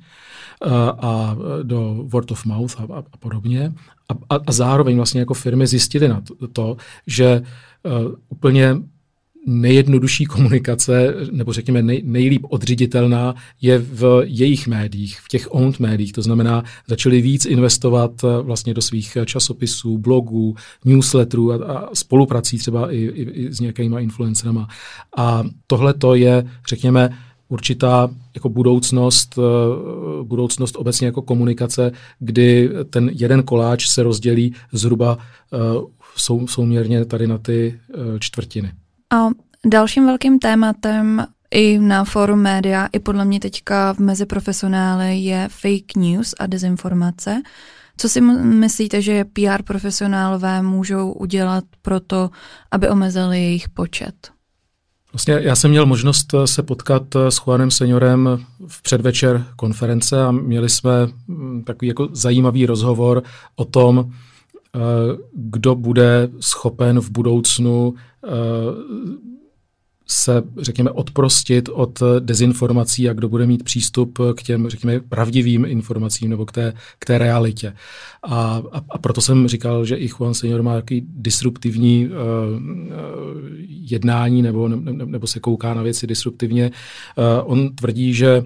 eh, 0.64 0.68
a 0.98 1.36
do 1.62 2.04
word 2.06 2.30
of 2.30 2.44
mouth 2.44 2.80
a, 2.80 2.84
a, 2.98 3.16
podobně. 3.18 3.72
A, 4.08 4.34
a, 4.34 4.40
a 4.46 4.52
zároveň 4.52 4.96
vlastně 4.96 5.20
jako 5.20 5.34
firmy 5.34 5.66
zjistily 5.66 6.08
na 6.08 6.20
to, 6.20 6.48
to 6.48 6.76
že 7.06 7.42
uh, 7.82 8.14
úplně 8.28 8.76
nejjednodušší 9.46 10.24
komunikace, 10.24 11.14
nebo 11.30 11.52
řekněme 11.52 11.82
nej, 11.82 12.02
nejlíp 12.04 12.46
odřiditelná, 12.48 13.34
je 13.60 13.78
v 13.78 14.22
jejich 14.24 14.66
médiích, 14.66 15.20
v 15.20 15.28
těch 15.28 15.54
owned 15.54 15.80
médiích. 15.80 16.12
To 16.12 16.22
znamená, 16.22 16.64
začali 16.86 17.20
víc 17.20 17.46
investovat 17.46 18.10
eh, 18.24 18.42
vlastně 18.42 18.74
do 18.74 18.82
svých 18.82 19.16
eh, 19.16 19.26
časopisů, 19.26 19.98
blogů, 19.98 20.56
newsletterů 20.84 21.52
a, 21.52 21.56
a 21.56 21.94
spoluprací 21.94 22.58
třeba 22.58 22.92
i, 22.92 22.96
i, 22.96 23.22
i 23.22 23.52
s 23.52 23.60
nějakýma 23.60 24.00
influencerama. 24.00 24.68
A 25.16 25.44
tohle 25.66 25.94
to 25.94 26.14
je, 26.14 26.44
řekněme, 26.68 27.18
určitá 27.48 28.08
jako 28.34 28.48
budoucnost, 28.48 29.38
eh, 29.38 30.22
budoucnost 30.24 30.76
obecně 30.76 31.06
jako 31.06 31.22
komunikace, 31.22 31.92
kdy 32.18 32.70
ten 32.90 33.10
jeden 33.12 33.42
koláč 33.42 33.88
se 33.88 34.02
rozdělí 34.02 34.54
zhruba 34.72 35.18
sou, 36.16 36.46
souměrně 36.46 37.04
tady 37.04 37.26
na 37.26 37.38
ty 37.38 37.80
čtvrtiny. 38.18 38.72
A 39.12 39.28
dalším 39.66 40.06
velkým 40.06 40.38
tématem 40.38 41.26
i 41.50 41.78
na 41.78 42.04
forum 42.04 42.38
média, 42.38 42.88
i 42.92 42.98
podle 42.98 43.24
mě 43.24 43.40
teďka 43.40 43.92
v 43.92 43.98
mezi 43.98 44.26
profesionály 44.26 45.18
je 45.18 45.48
fake 45.48 45.96
news 45.96 46.34
a 46.40 46.46
dezinformace. 46.46 47.42
Co 47.96 48.08
si 48.08 48.20
myslíte, 48.20 49.02
že 49.02 49.24
PR 49.24 49.62
profesionálové 49.64 50.62
můžou 50.62 51.12
udělat 51.12 51.64
pro 51.82 52.00
to, 52.00 52.30
aby 52.70 52.88
omezili 52.88 53.38
jejich 53.38 53.68
počet? 53.68 54.14
Vlastně 55.12 55.34
já 55.34 55.56
jsem 55.56 55.70
měl 55.70 55.86
možnost 55.86 56.34
se 56.44 56.62
potkat 56.62 57.02
s 57.28 57.36
Juanem 57.46 57.70
Seniorem 57.70 58.46
v 58.66 58.82
předvečer 58.82 59.44
konference 59.56 60.24
a 60.24 60.30
měli 60.30 60.68
jsme 60.68 60.90
mm, 61.28 61.64
takový 61.64 61.88
jako 61.88 62.08
zajímavý 62.12 62.66
rozhovor 62.66 63.22
o 63.56 63.64
tom, 63.64 64.04
eh, 64.08 64.27
kdo 65.34 65.74
bude 65.74 66.28
schopen 66.40 67.00
v 67.00 67.10
budoucnu 67.10 67.94
eh, 68.24 68.28
se, 70.10 70.42
řekněme, 70.60 70.90
odprostit 70.90 71.68
od 71.68 72.02
dezinformací 72.18 73.08
a 73.08 73.12
kdo 73.12 73.28
bude 73.28 73.46
mít 73.46 73.62
přístup 73.62 74.18
k 74.36 74.42
těm, 74.42 74.68
řekněme, 74.68 75.00
pravdivým 75.00 75.64
informacím 75.64 76.30
nebo 76.30 76.46
k 76.46 76.52
té, 76.52 76.72
k 76.98 77.04
té 77.04 77.18
realitě. 77.18 77.74
A, 78.22 78.62
a, 78.72 78.80
a 78.90 78.98
proto 78.98 79.20
jsem 79.20 79.48
říkal, 79.48 79.84
že 79.84 79.96
i 79.96 80.08
Juan 80.08 80.34
Senior 80.34 80.62
má 80.62 80.74
takový 80.74 81.06
disruptivní 81.08 82.08
uh, 82.08 82.14
jednání 83.68 84.42
nebo, 84.42 84.68
ne, 84.68 84.92
nebo 84.92 85.26
se 85.26 85.40
kouká 85.40 85.74
na 85.74 85.82
věci 85.82 86.06
disruptivně. 86.06 86.70
Uh, 87.18 87.52
on 87.52 87.74
tvrdí, 87.74 88.14
že 88.14 88.44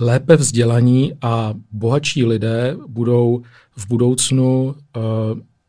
lépe 0.00 0.36
vzdělaní 0.36 1.12
a 1.22 1.54
bohatší 1.72 2.24
lidé 2.24 2.76
budou 2.86 3.42
v 3.76 3.88
budoucnu 3.88 4.64
uh, 4.64 5.02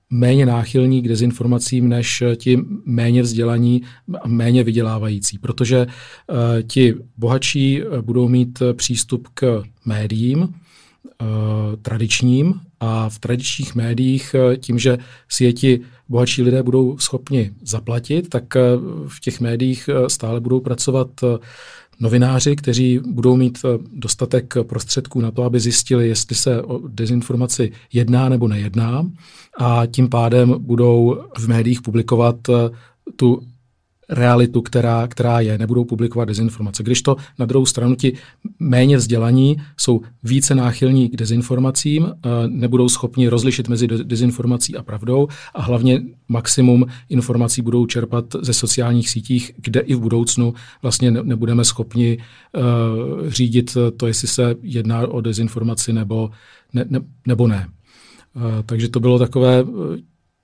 méně 0.10 0.46
náchylní 0.46 1.02
k 1.02 1.08
dezinformacím 1.08 1.90
než 1.90 2.24
ti 2.36 2.58
méně 2.86 3.22
vzdělaní 3.22 3.82
a 4.22 4.28
méně 4.28 4.64
vydělávající, 4.64 5.38
protože 5.38 5.86
uh, 5.86 6.36
ti 6.68 6.96
bohatší 7.18 7.82
eh, 7.82 8.02
budou 8.02 8.28
mít 8.28 8.62
přístup 8.74 9.28
k 9.34 9.64
médiím, 9.86 10.54
tradičním 11.82 12.54
a 12.80 13.10
v 13.10 13.20
tradičních 13.20 13.76
médiích 13.76 14.36
tím, 14.60 14.80
že 14.80 14.98
si 15.30 15.44
je 15.44 15.54
ti 15.54 15.82
bohatší 16.10 16.42
lidé 16.44 16.64
budou 16.64 16.98
schopni 16.98 17.52
zaplatit, 17.62 18.30
tak 18.30 18.44
v 19.08 19.20
těch 19.22 19.40
médiích 19.40 19.90
stále 20.08 20.40
budou 20.40 20.60
pracovat 20.60 21.08
novináři, 22.00 22.56
kteří 22.56 23.00
budou 23.00 23.36
mít 23.36 23.58
eh, 23.66 23.78
dostatek 23.94 24.54
prostředků 24.64 25.22
na 25.22 25.32
to, 25.32 25.44
aby 25.44 25.60
zjistili, 25.60 26.08
jestli 26.08 26.36
se 26.36 26.62
o 26.62 26.88
dezinformaci 26.88 27.72
jedná 27.94 28.30
nebo 28.30 28.48
nejedná. 28.48 29.12
A 29.60 29.86
tím 29.86 30.10
pádem 30.10 30.56
budou 30.58 31.24
v 31.38 31.48
médiích 31.48 31.82
publikovat 31.82 32.36
eh, 32.50 32.54
tu 33.16 33.42
realitu, 34.10 34.62
která, 34.62 35.08
která 35.08 35.40
je, 35.40 35.58
nebudou 35.58 35.86
publikovat 35.86 36.26
dezinformace. 36.26 36.84
Když 36.84 37.02
to 37.02 37.16
na 37.40 37.46
druhou 37.46 37.66
stranu 37.66 37.96
ti 37.96 38.14
méně 38.60 38.98
vzdělaní 38.98 39.58
jsou 39.78 40.02
více 40.24 40.56
náchylní 40.56 41.10
k 41.10 41.16
dezinformacím, 41.16 42.06
eh, 42.06 42.30
nebudou 42.48 42.90
schopni 42.90 43.28
rozlišit 43.28 43.68
mezi 43.68 43.88
dezinformací 43.88 44.78
a 44.78 44.84
pravdou 44.84 45.28
a 45.54 45.62
hlavně 45.62 46.02
maximum 46.28 46.86
informací 47.10 47.62
budou 47.62 47.86
čerpat 47.86 48.26
ze 48.42 48.54
sociálních 48.54 49.10
sítích, 49.10 49.52
kde 49.58 49.80
i 49.80 49.96
v 49.96 50.00
budoucnu 50.00 50.54
vlastně 50.82 51.12
nebudeme 51.12 51.66
schopni 51.66 52.18
uh, 52.18 53.30
řídit 53.30 53.78
to, 53.98 54.08
jestli 54.08 54.28
se 54.28 54.56
jedná 54.62 55.08
o 55.08 55.22
dezinformaci 55.22 55.94
nebo 55.94 56.30
ne. 56.74 56.86
ne, 56.90 57.00
nebo 57.28 57.48
ne. 57.48 57.68
Uh, 58.36 58.44
takže 58.66 58.90
to 58.90 59.00
bylo 59.00 59.20
takové 59.20 59.64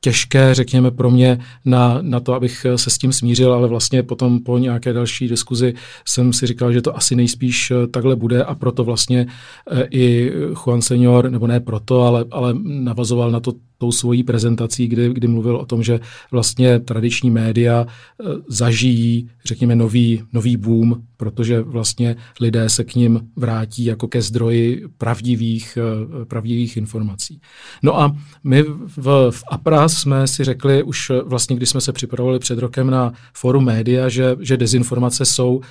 těžké, 0.05 0.53
řekněme, 0.53 0.91
pro 0.91 1.11
mě 1.11 1.39
na, 1.65 1.97
na 2.01 2.19
to, 2.19 2.33
abych 2.33 2.65
se 2.75 2.89
s 2.89 2.97
tím 2.97 3.13
smířil, 3.13 3.53
ale 3.53 3.67
vlastně 3.67 4.03
potom 4.03 4.39
po 4.39 4.57
nějaké 4.57 4.93
další 4.93 5.27
diskuzi 5.27 5.73
jsem 6.05 6.33
si 6.33 6.47
říkal, 6.47 6.73
že 6.73 6.81
to 6.81 6.97
asi 6.97 7.15
nejspíš 7.15 7.73
takhle 7.91 8.15
bude 8.15 8.43
a 8.43 8.55
proto 8.55 8.83
vlastně 8.83 9.25
i 9.91 10.31
Juan 10.65 10.81
Senior, 10.81 11.29
nebo 11.29 11.47
ne 11.47 11.59
proto, 11.59 12.01
ale, 12.01 12.25
ale 12.31 12.53
navazoval 12.63 13.31
na 13.31 13.39
to 13.39 13.53
tou 13.77 13.91
svojí 13.91 14.23
prezentací, 14.23 14.88
kdy, 14.88 15.13
kdy 15.13 15.27
mluvil 15.27 15.55
o 15.55 15.65
tom, 15.65 15.83
že 15.83 15.99
vlastně 16.31 16.79
tradiční 16.79 17.31
média 17.31 17.85
eh, 17.88 18.23
zažijí, 18.47 19.29
řekněme, 19.45 19.75
nový, 19.75 20.23
nový 20.33 20.57
boom, 20.57 21.01
protože 21.17 21.61
vlastně 21.61 22.15
lidé 22.41 22.69
se 22.69 22.83
k 22.83 22.95
ním 22.95 23.19
vrátí 23.35 23.85
jako 23.85 24.07
ke 24.07 24.21
zdroji 24.21 24.83
pravdivých, 24.97 25.77
eh, 25.77 26.25
pravdivých 26.25 26.77
informací. 26.77 27.41
No 27.83 27.99
a 27.99 28.15
my 28.43 28.63
v, 28.97 29.31
v 29.31 29.43
APRA 29.51 29.89
jsme 29.89 30.27
si 30.27 30.43
řekli 30.43 30.83
už 30.83 31.11
vlastně, 31.25 31.55
když 31.55 31.69
jsme 31.69 31.81
se 31.81 31.93
připravovali 31.93 32.39
před 32.39 32.59
rokem 32.59 32.89
na 32.89 33.13
forum 33.33 33.65
média, 33.65 34.09
že, 34.09 34.35
že 34.39 34.57
dezinformace 34.57 35.25
jsou 35.25 35.61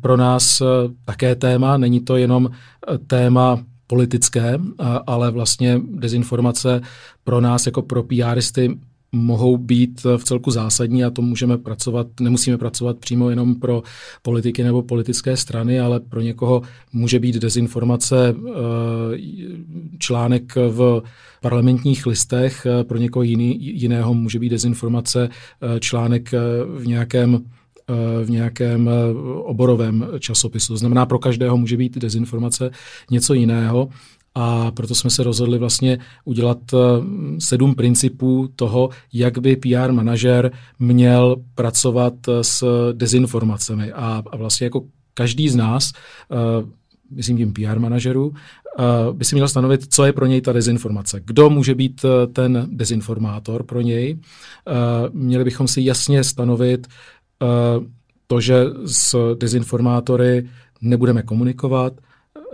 pro 0.00 0.16
nás 0.16 0.62
také 1.04 1.34
téma, 1.34 1.76
není 1.76 2.00
to 2.00 2.16
jenom 2.16 2.50
téma 3.06 3.64
politické, 3.86 4.58
ale 5.06 5.30
vlastně 5.30 5.80
dezinformace 5.94 6.80
pro 7.24 7.40
nás 7.40 7.66
jako 7.66 7.82
pro 7.82 8.02
PRisty 8.02 8.78
mohou 9.12 9.56
být 9.56 10.04
v 10.16 10.24
celku 10.24 10.50
zásadní 10.50 11.04
a 11.04 11.10
to 11.10 11.22
můžeme 11.22 11.58
pracovat, 11.58 12.06
nemusíme 12.20 12.58
pracovat 12.58 12.98
přímo 12.98 13.30
jenom 13.30 13.54
pro 13.54 13.82
politiky 14.22 14.64
nebo 14.64 14.82
politické 14.82 15.36
strany, 15.36 15.80
ale 15.80 16.00
pro 16.00 16.20
někoho 16.20 16.62
může 16.92 17.18
být 17.18 17.36
dezinformace 17.36 18.34
eh, 18.34 18.52
článek 19.98 20.54
v 20.56 21.02
parlamentních 21.40 22.06
listech, 22.06 22.66
pro 22.82 22.98
někoho 22.98 23.22
jiný, 23.22 23.56
jiného 23.80 24.14
může 24.14 24.38
být 24.38 24.48
dezinformace 24.48 25.28
eh, 25.28 25.80
článek 25.80 26.32
v 26.78 26.86
nějakém 26.86 27.44
v 28.24 28.30
nějakém 28.30 28.88
eh, 28.88 28.92
oborovém 29.42 30.08
časopisu. 30.18 30.72
To 30.72 30.76
znamená, 30.76 31.06
pro 31.06 31.18
každého 31.18 31.56
může 31.56 31.76
být 31.76 31.98
dezinformace 31.98 32.70
něco 33.10 33.34
jiného. 33.34 33.88
A 34.34 34.70
proto 34.70 34.94
jsme 34.94 35.10
se 35.10 35.22
rozhodli 35.22 35.58
vlastně 35.58 35.98
udělat 36.24 36.58
eh, 36.74 36.76
sedm 37.38 37.74
principů 37.74 38.48
toho, 38.56 38.90
jak 39.12 39.38
by 39.38 39.56
PR 39.56 39.92
manažer 39.92 40.52
měl 40.78 41.36
pracovat 41.54 42.14
eh, 42.28 42.44
s 42.44 42.92
dezinformacemi. 42.92 43.92
A, 43.92 44.22
a 44.32 44.36
vlastně 44.36 44.64
jako 44.64 44.84
každý 45.14 45.48
z 45.48 45.56
nás, 45.56 45.92
myslím 47.10 47.36
tím 47.36 47.52
PR 47.52 47.78
manažerů, 47.78 48.34
by 49.12 49.24
si 49.24 49.34
měl 49.34 49.48
stanovit, 49.48 49.94
co 49.94 50.04
je 50.04 50.12
pro 50.12 50.26
něj 50.26 50.40
ta 50.40 50.52
dezinformace. 50.52 51.20
Kdo 51.24 51.50
může 51.50 51.74
být 51.74 52.04
ten 52.32 52.68
dezinformátor 52.70 53.62
pro 53.62 53.80
něj. 53.80 54.18
Měli 55.12 55.44
bychom 55.44 55.68
si 55.68 55.82
jasně 55.82 56.24
stanovit, 56.24 56.86
Eh, 56.86 57.21
to, 58.26 58.40
že 58.40 58.64
s 58.84 59.34
dezinformátory 59.34 60.48
nebudeme 60.80 61.22
komunikovat, 61.22 61.92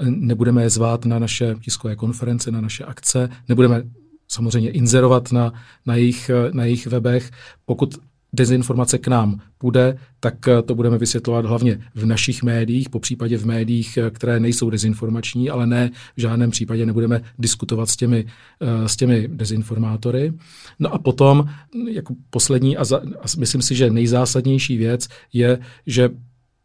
nebudeme 0.03 0.63
je 0.63 0.71
zvát 0.71 1.05
na 1.05 1.19
naše 1.19 1.55
tiskové 1.65 1.97
konference, 1.97 2.51
na 2.51 2.61
naše 2.61 2.85
akce, 2.85 3.29
nebudeme 3.49 3.83
samozřejmě 4.29 4.71
inzerovat 4.71 5.33
na, 5.33 5.53
na, 5.87 5.95
jejich, 5.95 6.31
na 6.53 6.65
jejich 6.65 6.87
webech. 6.87 7.31
Pokud 7.65 7.95
dezinformace 8.33 8.99
k 8.99 9.09
nám 9.09 9.41
půjde, 9.59 9.99
tak 10.21 10.49
eh, 10.49 10.63
to 10.63 10.75
budeme 10.75 10.99
vysvětlovat 10.99 11.45
hlavně 11.45 11.81
v 11.95 12.07
našich 12.07 12.43
médiích, 12.43 12.89
po 12.89 13.01
případě 13.01 13.39
v 13.39 13.47
médiích, 13.47 13.97
eh, 13.97 14.11
které 14.11 14.41
nejsou 14.41 14.71
dezinformační, 14.71 15.51
ale 15.51 15.67
ne 15.67 15.91
v 16.17 16.21
žádném 16.21 16.51
případě 16.51 16.87
nebudeme 16.87 17.21
diskutovat 17.39 17.89
s 17.89 17.97
těmi, 17.97 18.27
eh, 18.61 18.89
s 18.89 18.97
těmi 18.97 19.29
dezinformátory. 19.29 20.33
No 20.79 20.95
a 20.95 20.99
potom, 20.99 21.45
jako 21.91 22.15
poslední 22.31 22.77
a, 22.77 22.85
za, 22.85 22.97
a 22.99 23.27
myslím 23.39 23.63
si, 23.63 23.75
že 23.75 23.91
nejzásadnější 23.91 24.77
věc 24.77 25.09
je, 25.33 25.59
že 25.87 26.11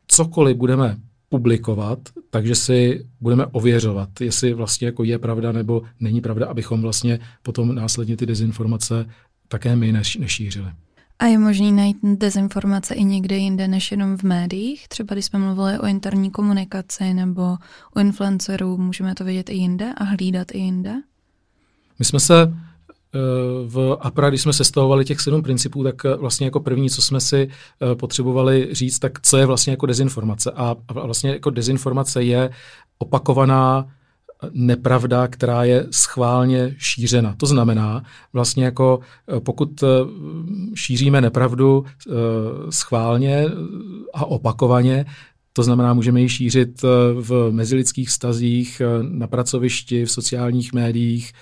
cokoliv 0.07 0.57
budeme 0.57 0.97
publikovat, 1.29 1.99
takže 2.29 2.55
si 2.55 3.05
budeme 3.21 3.45
ověřovat, 3.45 4.21
jestli 4.21 4.53
vlastně 4.53 4.87
jako 4.87 5.03
je 5.03 5.19
pravda 5.19 5.51
nebo 5.51 5.81
není 5.99 6.21
pravda, 6.21 6.45
abychom 6.47 6.81
vlastně 6.81 7.19
potom 7.43 7.75
následně 7.75 8.17
ty 8.17 8.25
dezinformace 8.25 9.05
také 9.47 9.75
my 9.75 9.93
nešířili. 10.19 10.71
A 11.23 11.25
je 11.25 11.37
možný 11.37 11.71
najít 11.71 11.97
dezinformace 12.03 12.93
i 12.93 13.03
někde 13.03 13.37
jinde 13.37 13.67
než 13.67 13.91
jenom 13.91 14.17
v 14.17 14.23
médiích? 14.23 14.87
Třeba 14.87 15.13
když 15.13 15.25
jsme 15.25 15.39
mluvili 15.39 15.79
o 15.79 15.85
interní 15.85 16.31
komunikaci 16.31 17.13
nebo 17.13 17.57
o 17.95 17.99
influencerů, 17.99 18.77
můžeme 18.77 19.15
to 19.15 19.23
vidět 19.23 19.49
i 19.49 19.53
jinde 19.53 19.93
a 19.97 20.03
hlídat 20.03 20.47
i 20.51 20.57
jinde? 20.57 20.93
My 21.99 22.05
jsme 22.05 22.19
se 22.19 22.43
eh, 22.43 23.19
v 23.65 23.97
APRA, 24.01 24.29
když 24.29 24.41
jsme 24.41 24.53
sestavovali 24.53 25.05
těch 25.05 25.19
sedm 25.19 25.43
principů, 25.43 25.83
tak 25.83 26.05
eh, 26.05 26.15
vlastně 26.15 26.47
jako 26.47 26.59
první, 26.59 26.89
co 26.89 27.01
jsme 27.01 27.19
si 27.19 27.49
eh, 27.91 27.95
potřebovali 27.95 28.69
říct, 28.71 28.99
tak 28.99 29.21
co 29.21 29.37
je 29.37 29.45
vlastně 29.45 29.73
jako 29.73 29.85
dezinformace. 29.85 30.51
A 30.51 30.75
vlastně 30.93 31.29
jako 31.29 31.49
dezinformace 31.49 32.23
je 32.23 32.49
opakovaná 32.97 33.87
nepravda, 34.51 35.27
která 35.27 35.63
je 35.63 35.87
schválně 35.91 36.75
šířena. 36.77 37.35
To 37.37 37.45
znamená, 37.45 38.03
vlastně 38.33 38.65
jako 38.65 38.99
eh, 39.27 39.39
pokud 39.39 39.83
eh, 39.83 39.87
šíříme 40.75 41.21
nepravdu 41.21 41.85
eh, 41.85 42.11
schválně 42.69 43.45
a 44.13 44.25
opakovaně, 44.25 45.05
to 45.55 45.63
znamená, 45.63 45.93
můžeme 45.93 46.21
ji 46.21 46.29
šířit 46.29 46.81
v 47.13 47.51
mezilidských 47.51 48.09
stazích, 48.09 48.81
na 49.01 49.27
pracovišti, 49.27 50.05
v 50.05 50.11
sociálních 50.11 50.73
médiích, 50.73 51.33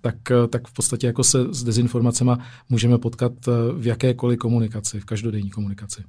tak, 0.00 0.14
tak 0.50 0.68
v 0.68 0.72
podstatě 0.72 1.06
jako 1.06 1.24
se 1.24 1.38
s 1.50 1.64
dezinformacemi 1.64 2.30
můžeme 2.68 2.98
potkat 2.98 3.32
v 3.76 3.86
jakékoliv 3.86 4.38
komunikaci, 4.38 5.00
v 5.00 5.04
každodenní 5.04 5.50
komunikaci. 5.50 6.02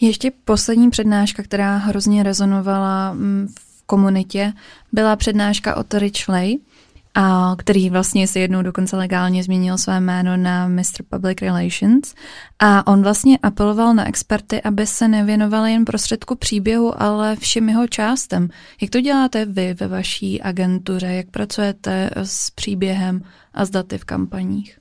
Ještě 0.00 0.32
poslední 0.44 0.90
přednáška, 0.90 1.42
která 1.42 1.76
hrozně 1.76 2.22
rezonovala 2.22 3.12
mm, 3.12 3.48
v 3.58 3.69
komunitě 3.90 4.52
byla 4.92 5.16
přednáška 5.16 5.76
od 5.76 5.94
Rich 5.94 6.28
Lay, 6.28 6.56
a 7.14 7.54
který 7.58 7.90
vlastně 7.90 8.26
si 8.26 8.38
jednou 8.38 8.62
dokonce 8.62 8.96
legálně 8.96 9.42
změnil 9.42 9.78
své 9.78 10.00
jméno 10.00 10.36
na 10.36 10.68
Mr. 10.68 11.02
Public 11.10 11.42
Relations. 11.42 12.14
A 12.58 12.86
on 12.86 13.02
vlastně 13.02 13.38
apeloval 13.42 13.94
na 13.94 14.08
experty, 14.08 14.62
aby 14.62 14.86
se 14.86 15.08
nevěnovali 15.08 15.72
jen 15.72 15.84
prostředku 15.84 16.36
příběhu, 16.36 17.02
ale 17.02 17.36
všem 17.36 17.68
jeho 17.68 17.86
částem. 17.88 18.48
Jak 18.80 18.90
to 18.90 19.00
děláte 19.00 19.44
vy 19.44 19.74
ve 19.74 19.88
vaší 19.88 20.42
agentuře? 20.42 21.06
Jak 21.06 21.30
pracujete 21.30 22.10
s 22.14 22.50
příběhem 22.50 23.22
a 23.54 23.64
s 23.64 23.70
daty 23.70 23.98
v 23.98 24.04
kampaních? 24.04 24.79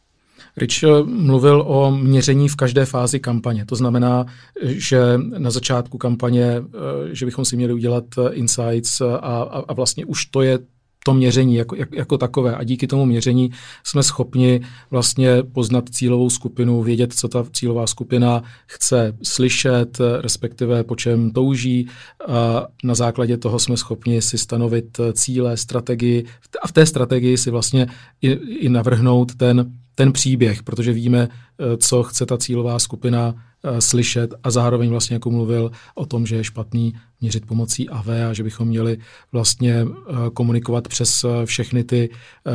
Rich 0.60 0.84
eh, 0.84 1.04
mluvil 1.04 1.64
o 1.68 1.92
měření 1.92 2.50
v 2.50 2.56
každé 2.56 2.86
fázi 2.86 3.20
kampaně. 3.20 3.66
To 3.66 3.76
znamená, 3.76 4.26
že 4.64 5.00
na 5.18 5.52
začátku 5.52 5.98
kampaně, 5.98 6.46
eh, 6.46 7.16
že 7.16 7.26
bychom 7.26 7.46
si 7.46 7.56
měli 7.56 7.74
udělat 7.74 8.04
eh, 8.18 8.34
insights 8.34 9.02
a, 9.02 9.42
a 9.68 9.74
vlastně 9.74 10.06
už 10.06 10.26
to 10.26 10.42
je 10.42 10.60
to 11.06 11.14
měření 11.14 11.56
jako, 11.56 11.76
jako 11.92 12.18
takové. 12.18 12.56
A 12.56 12.64
díky 12.64 12.88
tomu 12.88 13.06
měření 13.06 13.52
jsme 13.84 14.04
schopni 14.04 14.62
vlastně 14.92 15.44
poznat 15.44 15.90
cílovou 15.90 16.30
skupinu, 16.30 16.84
vědět, 16.84 17.14
co 17.14 17.28
ta 17.28 17.46
cílová 17.54 17.88
skupina 17.88 18.44
chce 18.68 19.18
slyšet, 19.24 19.98
respektive 20.22 20.84
po 20.84 20.96
čem 20.96 21.32
touží. 21.32 21.88
A 22.28 22.68
na 22.84 22.96
základě 22.96 23.38
toho 23.38 23.60
jsme 23.60 23.78
schopni 23.78 24.22
si 24.22 24.38
stanovit 24.38 25.00
cíle, 25.14 25.58
strategii 25.58 26.26
a 26.62 26.68
v 26.68 26.72
té 26.72 26.86
strategii 26.86 27.38
si 27.38 27.52
vlastně 27.52 27.88
i, 28.22 28.32
i 28.66 28.70
navrhnout 28.70 29.36
ten 29.36 29.72
ten 30.00 30.12
příběh, 30.12 30.64
protože 30.64 30.94
víme, 30.94 31.28
eh, 31.28 31.78
co 31.78 32.04
chce 32.04 32.26
ta 32.26 32.38
cílová 32.38 32.80
skupina 32.80 33.36
Eh, 33.64 33.82
slyšet 33.82 34.34
a 34.44 34.52
zároveň 34.52 34.90
vlastně 34.90 35.16
jako 35.16 35.32
mluvil 35.32 35.72
o 35.96 36.06
tom, 36.06 36.26
že 36.26 36.36
je 36.36 36.44
špatný 36.44 36.94
měřit 37.22 37.46
pomocí 37.46 37.90
AV 37.90 38.08
a 38.08 38.34
že 38.34 38.44
bychom 38.44 38.68
měli 38.68 38.98
vlastně 39.32 39.76
eh, 39.76 40.14
komunikovat 40.34 40.88
přes 40.88 41.24
eh, 41.24 41.46
všechny 41.46 41.84
ty 41.84 42.10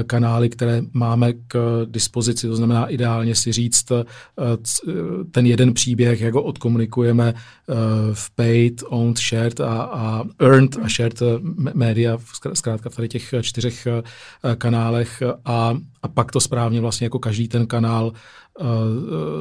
kanály, 0.06 0.48
které 0.48 0.82
máme 0.92 1.32
k 1.32 1.84
dispozici. 1.88 2.46
To 2.46 2.56
znamená 2.56 2.86
ideálně 2.86 3.34
si 3.34 3.52
říct 3.52 3.92
ten 5.30 5.46
jeden 5.46 5.74
příběh, 5.74 6.20
jak 6.20 6.34
ho 6.34 6.42
odkomunikujeme 6.42 7.34
v 8.12 8.30
paid, 8.34 8.82
owned, 8.86 9.18
shared 9.18 9.60
a, 9.60 9.82
a 9.82 10.24
earned 10.40 10.76
a 10.82 10.88
shared 10.88 11.22
média, 11.74 12.18
zkrátka 12.52 12.90
v 12.90 12.96
tady 12.96 13.08
těch 13.08 13.34
čtyřech 13.40 13.88
kanálech 14.58 15.22
a, 15.44 15.76
a 16.02 16.08
pak 16.08 16.32
to 16.32 16.40
správně 16.40 16.80
vlastně 16.80 17.04
jako 17.04 17.18
každý 17.18 17.48
ten 17.48 17.66
kanál 17.66 18.12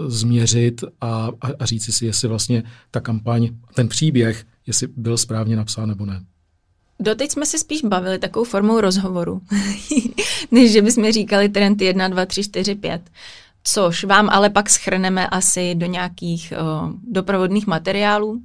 změřit 0.08 0.84
a, 1.02 1.30
a, 1.42 1.48
a 1.60 1.66
říci 1.66 1.92
si, 1.92 2.06
jestli 2.06 2.28
vlastně 2.28 2.64
ta 2.92 3.00
kampaň, 3.00 3.50
ten 3.74 3.88
příběh, 3.88 4.46
jestli 4.68 4.88
byl 4.88 5.18
správně 5.18 5.56
napsán 5.56 5.90
nebo 5.90 6.06
ne. 6.06 6.24
Doteď 7.00 7.32
jsme 7.32 7.46
se 7.46 7.60
spíš 7.60 7.82
bavili 7.82 8.20
takovou 8.20 8.46
formou 8.46 8.82
rozhovoru, 8.82 9.42
než 10.52 10.72
že 10.72 10.82
bychom 10.82 11.12
říkali 11.12 11.50
trend 11.50 11.82
1, 11.82 12.08
2, 12.08 12.26
3, 12.26 12.44
4, 12.44 12.76
5. 12.76 13.02
Což 13.64 14.04
vám 14.04 14.30
ale 14.30 14.50
pak 14.50 14.70
schrneme 14.70 15.28
asi 15.28 15.76
do 15.76 15.86
nějakých 15.86 16.54
uh, 16.62 16.92
doprovodných 17.04 17.68
materiálů. 17.68 18.42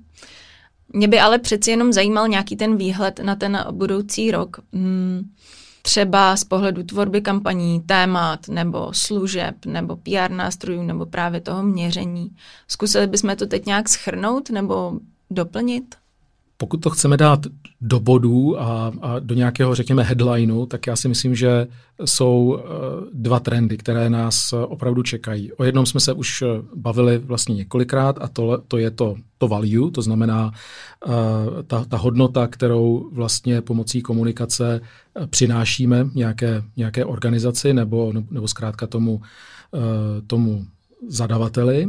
Mě 0.92 1.08
by 1.08 1.20
ale 1.20 1.38
přeci 1.38 1.70
jenom 1.70 1.92
zajímal 1.92 2.28
nějaký 2.28 2.56
ten 2.56 2.76
výhled 2.76 3.20
na 3.22 3.36
ten 3.36 3.64
budoucí 3.70 4.30
rok. 4.30 4.60
Hmm, 4.72 5.30
třeba 5.82 6.36
z 6.36 6.44
pohledu 6.44 6.82
tvorby 6.82 7.20
kampaní, 7.20 7.80
témat 7.80 8.48
nebo 8.48 8.88
služeb 8.92 9.66
nebo 9.66 9.96
PR 9.96 10.30
nástrojů 10.30 10.82
nebo 10.82 11.06
právě 11.06 11.40
toho 11.40 11.62
měření. 11.62 12.30
Zkusili 12.68 13.06
bychom 13.06 13.36
to 13.36 13.46
teď 13.46 13.66
nějak 13.66 13.88
schrnout 13.88 14.50
nebo 14.50 14.92
doplnit? 15.30 15.94
Pokud 16.60 16.76
to 16.76 16.90
chceme 16.90 17.16
dát 17.16 17.40
do 17.80 18.00
bodů 18.00 18.60
a, 18.60 18.92
a 19.00 19.18
do 19.18 19.34
nějakého, 19.34 19.74
řekněme, 19.74 20.02
headlineu, 20.02 20.66
tak 20.66 20.86
já 20.86 20.96
si 20.96 21.08
myslím, 21.08 21.34
že 21.34 21.66
jsou 22.04 22.58
eh, 22.58 22.62
dva 23.12 23.40
trendy, 23.40 23.76
které 23.76 24.10
nás 24.10 24.52
opravdu 24.52 25.02
čekají. 25.02 25.52
O 25.52 25.64
jednom 25.64 25.86
jsme 25.86 26.00
se 26.00 26.12
už 26.12 26.42
eh, 26.42 26.46
bavili 26.74 27.18
vlastně 27.18 27.54
několikrát 27.54 28.16
a 28.20 28.28
to, 28.28 28.62
to 28.68 28.78
je 28.78 28.90
to, 28.90 29.14
to 29.38 29.48
value, 29.48 29.90
to 29.90 30.02
znamená 30.02 30.52
uh, 31.06 31.12
ta, 31.66 31.84
ta 31.84 31.96
hodnota, 31.96 32.46
kterou 32.46 33.10
vlastně 33.12 33.62
pomocí 33.62 34.02
komunikace 34.02 34.80
přinášíme 35.30 36.06
nějaké, 36.14 36.62
nějaké 36.76 37.04
organizaci 37.04 37.72
nebo, 37.72 38.12
nebo 38.30 38.48
zkrátka 38.48 38.86
tomu, 38.86 39.14
uh, 39.14 39.20
tomu 40.26 40.64
zadavateli. 41.08 41.86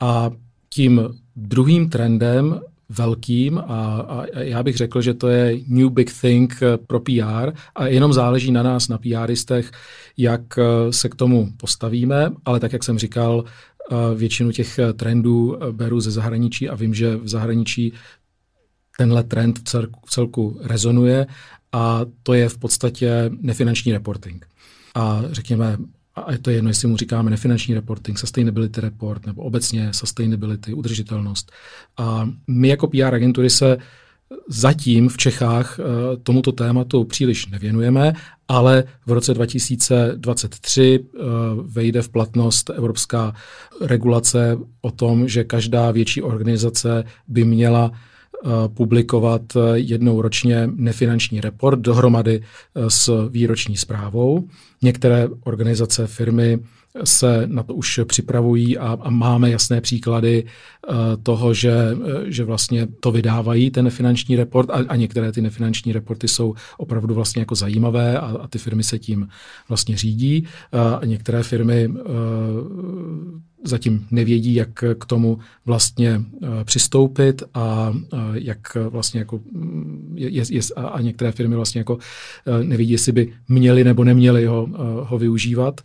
A 0.00 0.30
tím 0.68 1.08
druhým 1.36 1.90
trendem 1.90 2.60
velkým 2.90 3.58
a, 3.58 3.64
a 4.08 4.38
já 4.38 4.62
bych 4.62 4.76
řekl, 4.76 5.02
že 5.02 5.14
to 5.14 5.28
je 5.28 5.58
new 5.66 5.90
big 5.90 6.20
thing 6.20 6.58
eh, 6.62 6.76
pro 6.76 7.00
PR 7.00 7.52
a 7.74 7.86
jenom 7.86 8.12
záleží 8.12 8.52
na 8.52 8.62
nás, 8.62 8.88
na 8.88 8.98
PRistech, 8.98 9.70
jak 10.16 10.58
eh, 10.58 10.92
se 10.92 11.08
k 11.08 11.14
tomu 11.14 11.52
postavíme, 11.56 12.30
ale 12.44 12.60
tak, 12.60 12.72
jak 12.72 12.84
jsem 12.84 12.98
říkal, 12.98 13.44
eh, 13.44 13.94
většinu 14.14 14.52
těch 14.52 14.80
trendů 14.96 15.58
beru 15.72 16.00
ze 16.00 16.10
zahraničí 16.10 16.68
a 16.68 16.74
vím, 16.74 16.94
že 16.94 17.16
v 17.16 17.28
zahraničí 17.28 17.92
tenhle 18.98 19.24
trend 19.24 19.58
v 19.58 19.62
celku, 19.62 20.00
v 20.06 20.10
celku 20.10 20.60
rezonuje 20.62 21.26
a 21.72 22.00
to 22.22 22.34
je 22.34 22.48
v 22.48 22.58
podstatě 22.58 23.30
nefinanční 23.40 23.92
reporting. 23.92 24.46
A 24.94 25.22
řekněme, 25.30 25.76
a 26.14 26.32
je 26.32 26.38
to 26.38 26.50
jedno, 26.50 26.70
jestli 26.70 26.88
mu 26.88 26.96
říkáme 26.96 27.30
nefinanční 27.30 27.74
reporting, 27.74 28.18
sustainability 28.18 28.80
report 28.80 29.26
nebo 29.26 29.42
obecně 29.42 29.92
sustainability, 29.92 30.74
udržitelnost. 30.74 31.52
A 31.96 32.28
my 32.46 32.68
jako 32.68 32.86
PR 32.86 33.14
agentury 33.14 33.50
se 33.50 33.78
zatím 34.48 35.08
v 35.08 35.16
Čechách 35.16 35.78
eh, 35.78 35.82
tomuto 36.22 36.52
tématu 36.52 37.04
příliš 37.04 37.46
nevěnujeme, 37.46 38.12
ale 38.48 38.84
v 39.06 39.12
roce 39.12 39.34
2023 39.34 41.00
eh, 41.04 41.18
vejde 41.62 42.02
v 42.02 42.08
platnost 42.08 42.70
evropská 42.70 43.34
regulace 43.80 44.58
o 44.80 44.90
tom, 44.90 45.28
že 45.28 45.44
každá 45.44 45.90
větší 45.90 46.22
organizace 46.22 47.04
by 47.28 47.44
měla 47.44 47.92
publikovat 48.74 49.42
jednou 49.74 50.22
ročně 50.22 50.68
nefinanční 50.74 51.40
report 51.40 51.80
dohromady 51.80 52.42
s 52.88 53.28
výroční 53.28 53.76
zprávou. 53.76 54.48
Některé 54.82 55.28
organizace, 55.44 56.06
firmy 56.06 56.58
se 57.04 57.42
na 57.46 57.62
to 57.62 57.74
už 57.74 58.00
připravují 58.04 58.78
a, 58.78 58.98
a 59.00 59.10
máme 59.10 59.50
jasné 59.50 59.80
příklady 59.80 60.44
toho, 61.22 61.54
že, 61.54 61.74
že 62.26 62.44
vlastně 62.44 62.86
to 63.00 63.12
vydávají, 63.12 63.70
ten 63.70 63.84
nefinanční 63.84 64.36
report 64.36 64.70
a, 64.70 64.74
a 64.88 64.96
některé 64.96 65.32
ty 65.32 65.40
nefinanční 65.40 65.92
reporty 65.92 66.28
jsou 66.28 66.54
opravdu 66.78 67.14
vlastně 67.14 67.42
jako 67.42 67.54
zajímavé 67.54 68.18
a, 68.18 68.26
a 68.26 68.48
ty 68.48 68.58
firmy 68.58 68.82
se 68.82 68.98
tím 68.98 69.28
vlastně 69.68 69.96
řídí. 69.96 70.46
A 71.00 71.04
některé 71.04 71.42
firmy 71.42 71.88
zatím 73.64 74.06
nevědí, 74.10 74.54
jak 74.54 74.84
k 74.98 75.04
tomu 75.06 75.38
vlastně 75.66 76.22
přistoupit 76.64 77.42
a 77.54 77.92
jak 78.32 78.76
vlastně 78.88 79.20
jako 79.20 79.40
mm, 79.52 80.14
je, 80.18 80.44
je, 80.50 80.60
a 80.76 81.00
některé 81.00 81.32
firmy 81.32 81.56
vlastně 81.56 81.78
jako 81.78 81.98
nevědí, 82.62 82.92
jestli 82.92 83.12
by 83.12 83.32
měli 83.48 83.84
nebo 83.84 84.04
neměli 84.04 84.46
ho, 84.46 84.68
ho 85.08 85.18
využívat. 85.18 85.80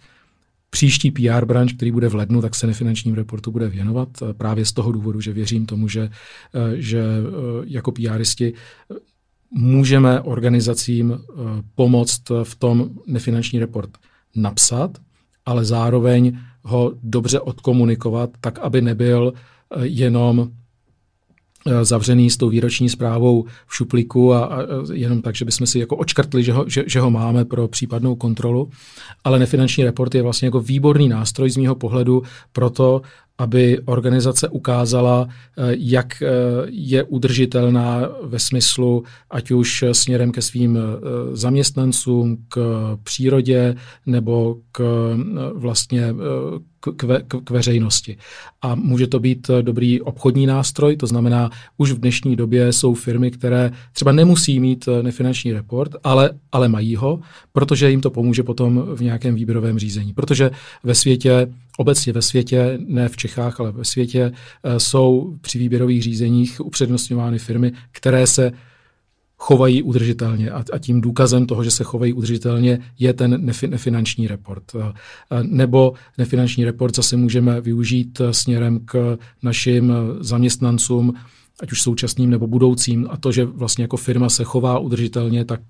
Příští 0.70 1.12
PR 1.12 1.46
branč, 1.46 1.74
který 1.74 1.92
bude 1.92 2.10
v 2.10 2.16
lednu, 2.16 2.42
tak 2.42 2.56
se 2.56 2.68
nefinančním 2.68 3.16
reportu 3.16 3.52
bude 3.52 3.70
věnovat 3.70 4.10
právě 4.38 4.66
z 4.66 4.74
toho 4.74 4.92
důvodu, 4.92 5.22
že 5.22 5.34
věřím 5.34 5.66
tomu, 5.66 5.88
že, 5.88 6.10
že 6.76 7.04
jako 7.66 7.92
PRisti 7.92 8.54
můžeme 9.52 10.22
organizacím 10.22 11.20
pomoct 11.76 12.22
v 12.44 12.56
tom 12.56 12.90
nefinanční 13.08 13.60
report 13.60 13.90
napsat, 14.36 14.98
ale 15.46 15.66
zároveň 15.66 16.38
ho 16.66 16.92
dobře 17.04 17.40
odkomunikovat, 17.40 18.30
tak 18.42 18.60
aby 18.60 18.82
nebyl 18.82 19.34
eh, 19.34 19.86
jenom 19.86 20.50
eh, 21.68 21.86
zavřený 21.86 22.30
s 22.30 22.38
tou 22.38 22.50
výroční 22.50 22.90
zprávou 22.90 23.46
v 23.68 23.76
šuplíku 23.76 24.34
a, 24.34 24.46
a 24.46 24.58
jenom 24.94 25.22
tak, 25.22 25.36
že 25.36 25.46
bychom 25.46 25.68
si 25.68 25.80
jako 25.80 25.96
očkrtli, 25.96 26.44
že 26.44 26.54
ho, 26.54 26.66
že, 26.68 26.84
že 26.88 27.00
ho 27.00 27.12
máme 27.12 27.46
pro 27.46 27.68
případnou 27.68 28.16
kontrolu. 28.16 28.70
Ale 29.24 29.40
nefinanční 29.40 29.84
report 29.84 30.16
je 30.16 30.22
vlastně 30.22 30.48
jako 30.48 30.60
výborný 30.60 31.10
nástroj 31.10 31.50
z 31.50 31.58
mého 31.58 31.76
pohledu 31.76 32.24
pro 32.52 32.70
to, 32.70 33.02
aby 33.38 33.80
organizace 33.86 34.50
ukázala, 34.50 35.28
eh, 35.28 35.64
jak 35.78 36.22
eh, 36.22 36.28
je 36.70 37.04
udržitelná 37.04 38.02
ve 38.24 38.40
smyslu, 38.40 39.04
ať 39.30 39.52
už 39.52 39.84
směrem 39.92 40.32
ke 40.32 40.42
svým 40.42 40.78
eh, 40.78 40.82
zaměstnancům, 41.36 42.38
k 42.48 42.58
přírodě 43.04 43.76
nebo 44.06 44.58
k 44.72 44.84
vlastně 45.54 46.16
k, 46.98 47.04
ve, 47.04 47.22
k 47.22 47.50
veřejnosti. 47.50 48.18
A 48.62 48.76
může 48.76 49.08
to 49.08 49.20
být 49.20 49.50
dobrý 49.62 50.02
obchodní 50.02 50.46
nástroj, 50.46 50.98
to 50.98 51.08
znamená, 51.08 51.50
už 51.78 51.92
v 51.92 52.00
dnešní 52.00 52.36
době 52.36 52.74
jsou 52.74 52.94
firmy, 52.94 53.32
které 53.32 53.72
třeba 53.94 54.12
nemusí 54.12 54.60
mít 54.60 54.90
nefinanční 55.02 55.54
report, 55.54 55.96
ale, 56.04 56.30
ale 56.52 56.68
mají 56.68 56.96
ho, 56.96 57.20
protože 57.52 57.90
jim 57.90 58.02
to 58.02 58.10
pomůže 58.10 58.44
potom 58.44 58.84
v 58.96 59.02
nějakém 59.02 59.36
výběrovém 59.36 59.80
řízení. 59.80 60.14
Protože 60.14 60.52
ve 60.84 60.96
světě, 60.96 61.48
obecně 61.78 62.14
ve 62.14 62.22
světě, 62.22 62.80
ne 62.86 63.10
v 63.10 63.18
Čechách, 63.18 63.60
ale 63.60 63.72
ve 63.72 63.86
světě, 63.86 64.32
eh, 64.64 64.80
jsou 64.80 65.38
při 65.42 65.60
výběrových 65.60 66.04
řízeních 66.04 66.66
upřednostňovány 66.66 67.40
firmy, 67.40 67.72
které 67.92 68.28
se 68.28 68.52
chovají 69.38 69.84
udržitelně. 69.84 70.52
A, 70.52 70.80
tím 70.80 71.02
důkazem 71.02 71.46
toho, 71.46 71.64
že 71.64 71.72
se 71.72 71.84
chovají 71.84 72.14
udržitelně, 72.14 72.80
je 73.00 73.14
ten 73.14 73.46
nefi, 73.46 73.68
nefinanční 73.68 74.28
report. 74.28 74.64
Nebo 75.44 75.94
nefinanční 76.18 76.66
report 76.66 76.96
zase 76.96 77.18
můžeme 77.18 77.62
využít 77.62 78.22
směrem 78.32 78.80
k 78.86 79.18
našim 79.44 79.94
zaměstnancům, 80.20 81.14
ať 81.62 81.72
už 81.72 81.82
současným 81.82 82.30
nebo 82.30 82.48
budoucím. 82.48 83.08
A 83.10 83.18
to, 83.18 83.32
že 83.32 83.46
vlastně 83.46 83.84
jako 83.84 83.98
firma 83.98 84.30
se 84.30 84.44
chová 84.44 84.80
udržitelně, 84.80 85.46
tak 85.46 85.62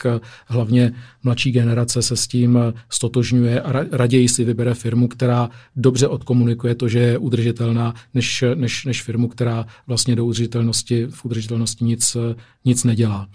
hlavně 0.45 0.91
mladší 1.23 1.51
generace 1.51 2.01
se 2.01 2.15
s 2.15 2.27
tím 2.27 2.59
stotožňuje 2.89 3.61
a 3.61 3.85
raději 3.91 4.29
si 4.29 4.43
vybere 4.43 4.73
firmu, 4.73 5.07
která 5.07 5.49
dobře 5.75 6.07
odkomunikuje 6.07 6.75
to, 6.75 6.87
že 6.87 6.99
je 6.99 7.17
udržitelná, 7.17 7.93
než, 8.13 8.43
než, 8.55 8.85
než 8.85 9.03
firmu, 9.03 9.27
která 9.27 9.65
vlastně 9.87 10.15
do 10.15 10.25
udržitelnosti, 10.25 11.07
v 11.09 11.25
udržitelnosti 11.25 11.85
nic, 11.85 12.17
nic 12.65 12.83
nedělá. 12.83 13.27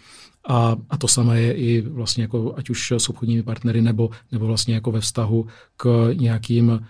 A, 0.48 0.76
a 0.90 0.96
to 0.96 1.08
samé 1.08 1.40
je 1.40 1.52
i 1.52 1.80
vlastně 1.80 2.24
jako 2.24 2.54
ať 2.56 2.70
už 2.70 2.92
s 2.92 3.08
obchodními 3.08 3.42
partnery 3.42 3.82
nebo, 3.82 4.10
nebo 4.32 4.46
vlastně 4.46 4.74
jako 4.74 4.92
ve 4.92 5.00
vztahu 5.00 5.46
k 5.76 6.10
nějakým 6.14 6.68
uh, 6.68 6.80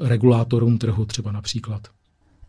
regulátorům 0.00 0.78
trhu 0.78 1.04
třeba 1.04 1.32
například. 1.32 1.88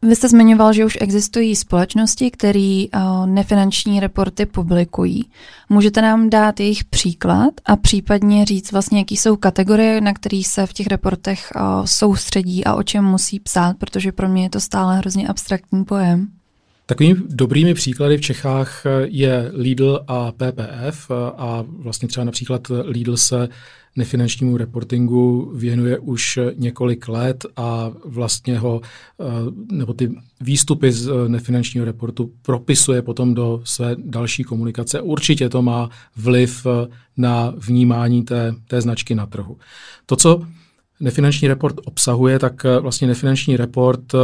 Vy 0.07 0.15
jste 0.15 0.29
zmiňoval, 0.29 0.73
že 0.73 0.85
už 0.85 0.97
existují 1.01 1.55
společnosti, 1.55 2.31
které 2.31 2.85
uh, 2.95 3.27
nefinanční 3.27 3.99
reporty 3.99 4.45
publikují. 4.45 5.29
Můžete 5.69 6.01
nám 6.01 6.29
dát 6.29 6.59
jejich 6.59 6.83
příklad 6.83 7.53
a 7.65 7.75
případně 7.75 8.45
říct 8.45 8.71
vlastně, 8.71 8.99
jaký 8.99 9.17
jsou 9.17 9.35
kategorie, 9.35 10.01
na 10.01 10.13
které 10.13 10.41
se 10.45 10.65
v 10.65 10.73
těch 10.73 10.87
reportech 10.87 11.51
uh, 11.55 11.85
soustředí 11.85 12.65
a 12.65 12.75
o 12.75 12.83
čem 12.83 13.05
musí 13.05 13.39
psát, 13.39 13.77
protože 13.77 14.11
pro 14.11 14.29
mě 14.29 14.43
je 14.43 14.49
to 14.49 14.59
stále 14.59 14.97
hrozně 14.97 15.27
abstraktní 15.27 15.85
pojem. 15.85 16.27
Takovými 16.85 17.15
dobrými 17.29 17.73
příklady 17.73 18.17
v 18.17 18.21
Čechách 18.21 18.83
je 19.03 19.51
Lidl 19.53 19.99
a 20.07 20.31
PPF 20.31 21.11
a 21.37 21.63
vlastně 21.67 22.07
třeba 22.07 22.23
například 22.23 22.71
Lidl 22.85 23.17
se 23.17 23.49
nefinančnímu 23.95 24.57
reportingu 24.57 25.51
věnuje 25.55 25.99
už 25.99 26.39
několik 26.55 27.07
let 27.07 27.45
a 27.55 27.91
vlastně 28.05 28.59
ho, 28.59 28.81
eh, 29.19 29.23
nebo 29.71 29.93
ty 29.93 30.11
výstupy 30.41 30.91
z 30.91 31.11
nefinančního 31.27 31.85
reportu 31.85 32.31
propisuje 32.41 33.01
potom 33.01 33.33
do 33.33 33.61
své 33.63 33.95
další 33.97 34.43
komunikace. 34.43 35.01
Určitě 35.01 35.49
to 35.49 35.61
má 35.61 35.89
vliv 36.15 36.67
na 37.17 37.53
vnímání 37.57 38.23
té, 38.23 38.55
té 38.67 38.81
značky 38.81 39.15
na 39.15 39.25
trhu. 39.25 39.57
To, 40.05 40.15
co 40.15 40.45
nefinanční 41.03 41.47
report 41.47 41.75
obsahuje, 41.85 42.39
tak 42.39 42.65
eh, 42.65 42.79
vlastně 42.79 43.07
nefinanční 43.07 43.57
report 43.57 44.13
eh, 44.13 44.17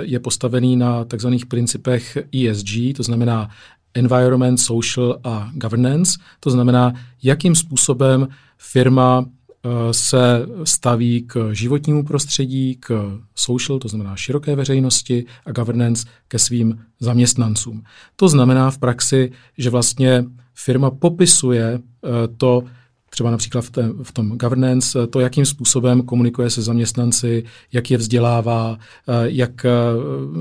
je 0.00 0.20
postavený 0.20 0.76
na 0.76 1.04
takzvaných 1.04 1.46
principech 1.46 2.18
ESG, 2.34 2.96
to 2.96 3.02
znamená 3.02 3.50
environment, 3.94 4.60
social 4.60 5.18
a 5.24 5.50
governance. 5.54 6.18
To 6.40 6.50
znamená, 6.50 6.92
jakým 7.22 7.54
způsobem 7.54 8.28
firma 8.58 9.24
eh, 9.24 9.68
se 9.92 10.46
staví 10.64 11.22
k 11.26 11.50
životnímu 11.52 12.04
prostředí, 12.04 12.76
k 12.80 13.18
social, 13.34 13.78
to 13.78 13.88
znamená 13.88 14.16
široké 14.16 14.56
veřejnosti, 14.56 15.24
a 15.46 15.52
governance 15.52 16.06
ke 16.28 16.38
svým 16.38 16.78
zaměstnancům. 17.00 17.82
To 18.16 18.28
znamená 18.28 18.70
v 18.70 18.78
praxi, 18.78 19.32
že 19.58 19.70
vlastně 19.70 20.24
firma 20.54 20.90
popisuje 20.90 21.80
to, 22.36 22.62
třeba 23.10 23.30
například 23.30 23.60
v, 23.64 23.70
té, 23.70 23.90
v 24.02 24.12
tom 24.12 24.38
governance, 24.38 25.06
to, 25.06 25.20
jakým 25.20 25.46
způsobem 25.46 26.02
komunikuje 26.02 26.50
se 26.50 26.62
zaměstnanci, 26.62 27.44
jak 27.72 27.90
je 27.90 27.98
vzdělává, 27.98 28.78
jak 29.22 29.66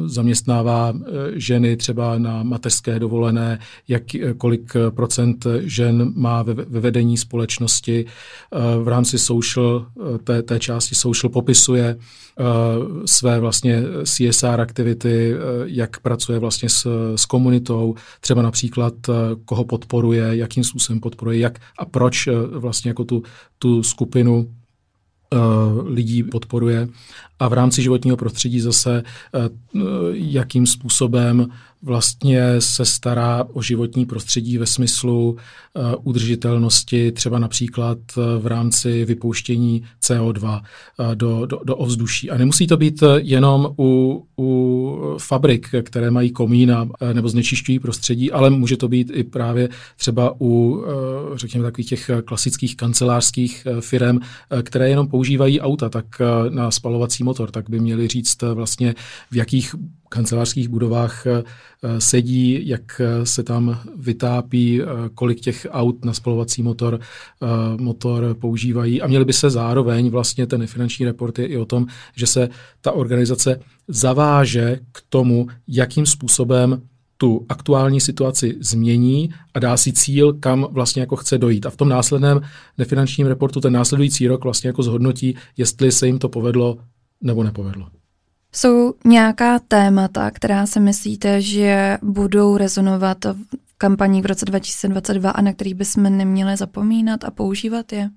zaměstnává 0.06 0.94
ženy 1.34 1.78
třeba 1.78 2.18
na 2.18 2.44
mateřské 2.44 3.00
dovolené, 3.00 3.60
jak, 3.88 4.04
kolik 4.38 4.74
procent 4.90 5.48
žen 5.60 6.14
má 6.16 6.44
ve, 6.44 6.54
ve 6.54 6.80
vedení 6.80 7.18
společnosti. 7.18 8.06
V 8.84 8.88
rámci 8.88 9.20
social, 9.20 9.86
té, 10.24 10.44
té 10.44 10.60
části 10.60 10.96
social 10.96 11.32
popisuje 11.32 11.98
své 13.06 13.40
vlastně 13.40 13.84
CSR 14.04 14.62
aktivity, 14.62 15.36
jak 15.66 16.00
pracuje 16.00 16.40
vlastně 16.40 16.70
s, 16.70 17.14
s 17.16 17.26
komunitou, 17.26 17.96
třeba 18.22 18.42
například 18.42 18.94
koho 19.46 19.66
podporuje, 19.66 20.38
jakým 20.38 20.64
způsobem 20.64 21.00
podporuje, 21.00 21.40
jak 21.40 21.60
a 21.78 21.86
proč 21.86 22.30
vlastně 22.60 22.90
jako 22.90 23.04
tu, 23.04 23.24
tu 23.60 23.84
skupinu 23.84 24.38
uh, 25.34 25.88
lidí 25.88 26.24
podporuje. 26.24 26.88
A 27.40 27.48
v 27.48 27.54
rámci 27.54 27.82
životního 27.82 28.18
prostředí 28.18 28.60
zase, 28.60 29.04
uh, 29.74 29.82
jakým 30.12 30.68
způsobem 30.68 31.48
vlastně 31.82 32.62
se 32.62 32.86
stará 32.86 33.46
o 33.54 33.62
životní 33.62 34.06
prostředí 34.06 34.58
ve 34.58 34.66
smyslu 34.66 35.32
uh, 35.32 35.94
udržitelnosti, 36.04 37.12
třeba 37.12 37.40
například 37.40 37.98
uh, 38.18 38.24
v 38.44 38.48
rámci 38.48 39.06
vypouštění 39.06 39.84
CO2 40.04 40.62
uh, 41.00 41.16
do, 41.16 41.46
do, 41.46 41.60
do 41.64 41.76
ovzduší. 41.76 42.30
A 42.30 42.38
nemusí 42.38 42.68
to 42.68 42.78
být 42.78 43.04
jenom 43.18 43.76
u, 43.80 44.24
u 44.40 45.18
fabrik, 45.18 45.68
které 45.84 46.12
mají 46.12 46.32
komín 46.32 46.72
a, 46.72 46.88
nebo 47.14 47.30
znečišťují 47.30 47.80
prostředí, 47.80 48.32
ale 48.32 48.50
může 48.50 48.78
to 48.78 48.88
být 48.88 49.12
i 49.14 49.24
právě 49.24 49.70
třeba 49.98 50.36
u, 50.42 50.84
řekněme, 51.36 51.64
takových 51.64 51.90
těch 51.90 52.12
klasických 52.26 52.78
kancelářských 52.78 53.68
firm, 53.80 54.20
které 54.64 54.90
jenom 54.90 55.08
používají 55.08 55.62
auta, 55.62 55.90
tak 55.90 56.06
na 56.50 56.72
spalovací 56.72 57.24
motor, 57.24 57.52
tak 57.52 57.70
by 57.70 57.80
měli 57.80 58.08
říct 58.08 58.42
vlastně, 58.42 58.96
v 59.32 59.36
jakých 59.36 59.76
kancelářských 60.10 60.68
budovách 60.68 61.28
eh, 61.28 61.44
sedí, 62.00 62.68
jak 62.68 63.02
eh, 63.02 63.26
se 63.26 63.44
tam 63.44 63.80
vytápí, 63.96 64.82
eh, 64.82 64.86
kolik 65.14 65.40
těch 65.40 65.68
aut 65.70 66.06
na 66.06 66.14
spalovací 66.14 66.64
motor, 66.64 67.00
motor 67.80 68.34
používají 68.34 69.02
a 69.02 69.08
měli 69.08 69.26
by 69.26 69.34
se 69.34 69.50
zároveň 69.50 70.10
vlastně 70.10 70.48
ten 70.48 70.68
finanční 70.68 71.06
report 71.06 71.40
je 71.40 71.48
i 71.48 71.58
o 71.58 71.66
tom, 71.66 71.86
že 72.16 72.28
se 72.28 72.50
ta 72.82 72.92
organizace 72.92 73.60
zaváže 73.88 74.80
k 74.92 75.04
tomu, 75.10 75.48
jakým 75.68 76.06
způsobem 76.06 76.82
tu 77.18 77.46
aktuální 77.50 78.02
situaci 78.02 78.58
změní 78.60 79.30
a 79.54 79.60
dá 79.60 79.78
si 79.78 79.94
cíl, 79.94 80.34
kam 80.34 80.68
vlastně 80.72 81.02
jako 81.02 81.16
chce 81.16 81.38
dojít. 81.38 81.66
A 81.66 81.70
v 81.70 81.76
tom 81.76 81.90
následném 81.90 82.42
nefinančním 82.78 83.28
reportu 83.28 83.62
ten 83.62 83.74
následující 83.74 84.28
rok 84.28 84.44
vlastně 84.44 84.68
jako 84.68 84.84
zhodnotí, 84.84 85.36
jestli 85.58 85.92
se 85.92 86.08
jim 86.08 86.20
to 86.20 86.30
povedlo 86.30 86.78
nebo 87.22 87.44
nepovedlo. 87.44 87.99
Jsou 88.56 88.94
nějaká 89.06 89.60
témata, 89.60 90.32
která 90.32 90.66
si 90.66 90.80
myslíte, 90.80 91.42
že 91.42 91.98
budou 92.02 92.58
rezonovat 92.58 93.26
v 93.26 93.78
kampaní 93.78 94.22
v 94.22 94.26
roce 94.26 94.46
2022 94.46 95.32
a 95.32 95.42
na 95.42 95.54
kterých 95.54 95.76
bychom 95.76 96.04
neměli 96.04 96.58
zapomínat 96.58 97.24
a 97.24 97.32
používat 97.32 97.94
je? 97.94 98.10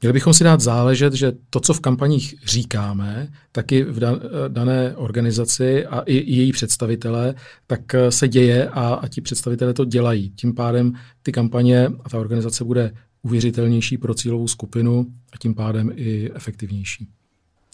Měli 0.00 0.12
bychom 0.12 0.34
si 0.34 0.44
dát 0.44 0.60
záležet, 0.60 1.12
že 1.12 1.32
to, 1.50 1.60
co 1.60 1.74
v 1.74 1.80
kampaních 1.80 2.34
říkáme, 2.44 3.28
taky 3.52 3.84
v 3.84 4.00
dané 4.48 4.96
organizaci 4.96 5.86
a 5.86 6.00
i, 6.00 6.14
její 6.14 6.52
představitelé, 6.52 7.34
tak 7.66 7.80
se 8.08 8.28
děje 8.28 8.68
a, 8.68 8.94
a 8.94 9.08
ti 9.08 9.20
představitelé 9.20 9.74
to 9.74 9.84
dělají. 9.84 10.30
Tím 10.30 10.54
pádem 10.54 10.92
ty 11.22 11.32
kampaně 11.32 11.86
a 12.04 12.08
ta 12.08 12.18
organizace 12.18 12.64
bude 12.64 12.92
uvěřitelnější 13.22 13.98
pro 13.98 14.14
cílovou 14.14 14.48
skupinu 14.48 15.06
a 15.32 15.36
tím 15.38 15.54
pádem 15.54 15.92
i 15.94 16.30
efektivnější. 16.34 17.08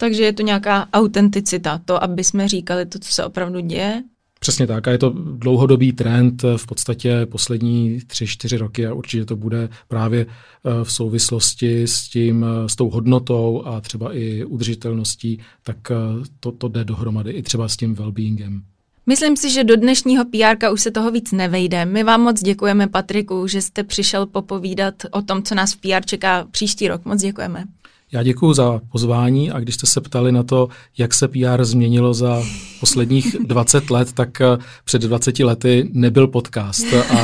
Takže 0.03 0.23
je 0.23 0.33
to 0.33 0.43
nějaká 0.43 0.89
autenticita, 0.93 1.81
to, 1.85 2.03
aby 2.03 2.25
jsme 2.25 2.49
říkali 2.49 2.87
to, 2.87 2.99
co 2.99 3.13
se 3.13 3.25
opravdu 3.25 3.61
děje. 3.61 4.03
Přesně 4.41 4.67
tak 4.67 4.89
a 4.89 4.91
je 4.91 4.99
to 4.99 5.11
dlouhodobý 5.11 5.93
trend 5.93 6.43
v 6.57 6.67
podstatě 6.67 7.27
poslední 7.27 8.01
tři, 8.07 8.27
čtyři 8.27 8.57
roky 8.57 8.87
a 8.87 8.95
určitě 8.95 9.25
to 9.25 9.37
bude 9.37 9.69
právě 9.89 10.27
eh, 10.27 10.85
v 10.85 10.93
souvislosti 10.93 11.83
s 11.83 12.09
tím, 12.09 12.45
eh, 12.45 12.69
s 12.69 12.77
tou 12.77 12.91
hodnotou 12.91 13.63
a 13.67 13.81
třeba 13.81 14.17
i 14.17 14.45
udržitelností, 14.45 15.41
tak 15.63 15.77
eh, 15.91 15.95
to, 16.41 16.53
to 16.53 16.69
jde 16.69 16.85
dohromady 16.85 17.31
i 17.31 17.43
třeba 17.43 17.69
s 17.69 17.77
tím 17.77 17.95
well-beingem. 17.95 18.61
Myslím 19.07 19.37
si, 19.37 19.51
že 19.51 19.65
do 19.65 19.77
dnešního 19.77 20.25
PR 20.25 20.73
už 20.73 20.81
se 20.81 20.91
toho 20.91 21.11
víc 21.11 21.33
nevejde. 21.33 21.85
My 21.85 22.05
vám 22.05 22.21
moc 22.21 22.43
děkujeme, 22.43 22.87
Patriku, 22.87 23.47
že 23.47 23.63
jste 23.63 23.85
přišel 23.85 24.27
popovídat 24.27 24.95
o 25.11 25.23
tom, 25.23 25.43
co 25.43 25.55
nás 25.55 25.75
v 25.75 25.81
PR 25.81 26.05
čeká 26.05 26.47
příští 26.51 26.89
rok. 26.89 27.05
Moc 27.05 27.23
děkujeme. 27.23 27.65
Já 28.13 28.23
děkuji 28.23 28.55
za 28.55 28.81
pozvání 28.93 29.51
a 29.51 29.61
když 29.61 29.75
jste 29.75 29.87
se 29.87 30.01
ptali 30.01 30.33
na 30.33 30.43
to, 30.43 30.69
jak 30.99 31.15
se 31.15 31.29
PR 31.29 31.65
změnilo 31.65 32.15
za 32.15 32.43
posledních 32.81 33.37
20 33.47 33.91
let, 33.91 34.13
tak 34.13 34.41
eh, 34.41 34.59
před 34.85 35.03
20 35.03 35.39
lety 35.39 35.91
nebyl 35.93 36.27
podcast. 36.27 36.87
A, 36.95 37.19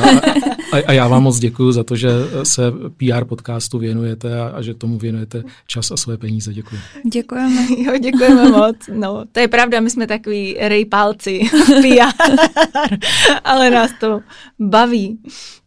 a, 0.72 0.76
a 0.86 0.92
já 0.92 1.08
vám 1.08 1.22
moc 1.22 1.38
děkuji 1.38 1.72
za 1.72 1.84
to, 1.84 1.96
že 1.96 2.10
se 2.42 2.72
PR 2.96 3.24
podcastu 3.24 3.78
věnujete 3.78 4.40
a, 4.40 4.48
a 4.48 4.62
že 4.62 4.74
tomu 4.74 4.98
věnujete 4.98 5.42
čas 5.66 5.90
a 5.90 5.96
své 5.96 6.16
peníze. 6.16 6.54
Děkuji. 6.54 6.80
Děkujeme. 7.12 7.66
Jo, 7.78 7.98
děkujeme 7.98 8.48
moc. 8.48 8.76
No, 8.92 9.24
to 9.32 9.40
je 9.40 9.48
pravda, 9.48 9.80
my 9.80 9.90
jsme 9.90 10.06
takový 10.06 10.56
rejpálci 10.60 11.40
PR, 11.66 12.34
ale 13.44 13.70
nás 13.70 13.90
to 14.00 14.20
baví. 14.58 15.18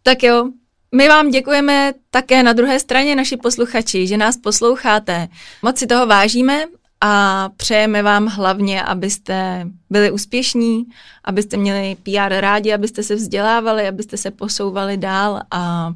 Tak 0.03 0.23
jo, 0.23 0.49
my 0.95 1.07
vám 1.07 1.29
děkujeme 1.29 1.93
také 2.09 2.43
na 2.43 2.53
druhé 2.53 2.79
straně, 2.79 3.15
naši 3.15 3.37
posluchači, 3.37 4.07
že 4.07 4.17
nás 4.17 4.37
posloucháte. 4.37 5.27
Moc 5.61 5.77
si 5.77 5.87
toho 5.87 6.07
vážíme 6.07 6.65
a 7.01 7.49
přejeme 7.57 8.03
vám 8.03 8.27
hlavně, 8.27 8.83
abyste 8.83 9.67
byli 9.89 10.11
úspěšní, 10.11 10.85
abyste 11.23 11.57
měli 11.57 11.97
PR 12.03 12.33
rádi, 12.39 12.73
abyste 12.73 13.03
se 13.03 13.15
vzdělávali, 13.15 13.87
abyste 13.87 14.17
se 14.17 14.31
posouvali 14.31 14.97
dál 14.97 15.41
a 15.51 15.93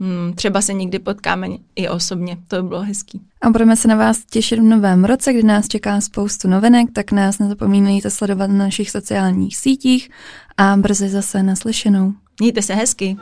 hmm, 0.00 0.32
třeba 0.34 0.60
se 0.60 0.72
někdy 0.72 0.98
potkáme 0.98 1.48
i 1.76 1.88
osobně. 1.88 2.36
To 2.48 2.62
by 2.62 2.68
bylo 2.68 2.82
hezký. 2.82 3.20
A 3.40 3.50
budeme 3.50 3.76
se 3.76 3.88
na 3.88 3.96
vás 3.96 4.24
těšit 4.30 4.58
v 4.58 4.62
novém 4.62 5.04
roce, 5.04 5.32
kdy 5.32 5.42
nás 5.42 5.68
čeká 5.68 6.00
spoustu 6.00 6.48
novinek, 6.48 6.88
tak 6.92 7.12
nás 7.12 7.38
nezapomínejte 7.38 8.10
sledovat 8.10 8.46
na 8.46 8.58
našich 8.58 8.90
sociálních 8.90 9.56
sítích 9.56 10.10
a 10.56 10.76
brzy 10.76 11.08
zase 11.08 11.42
naslyšenou. 11.42 12.12
Mějte 12.40 12.62
se 12.62 12.74
hezky. 12.74 13.16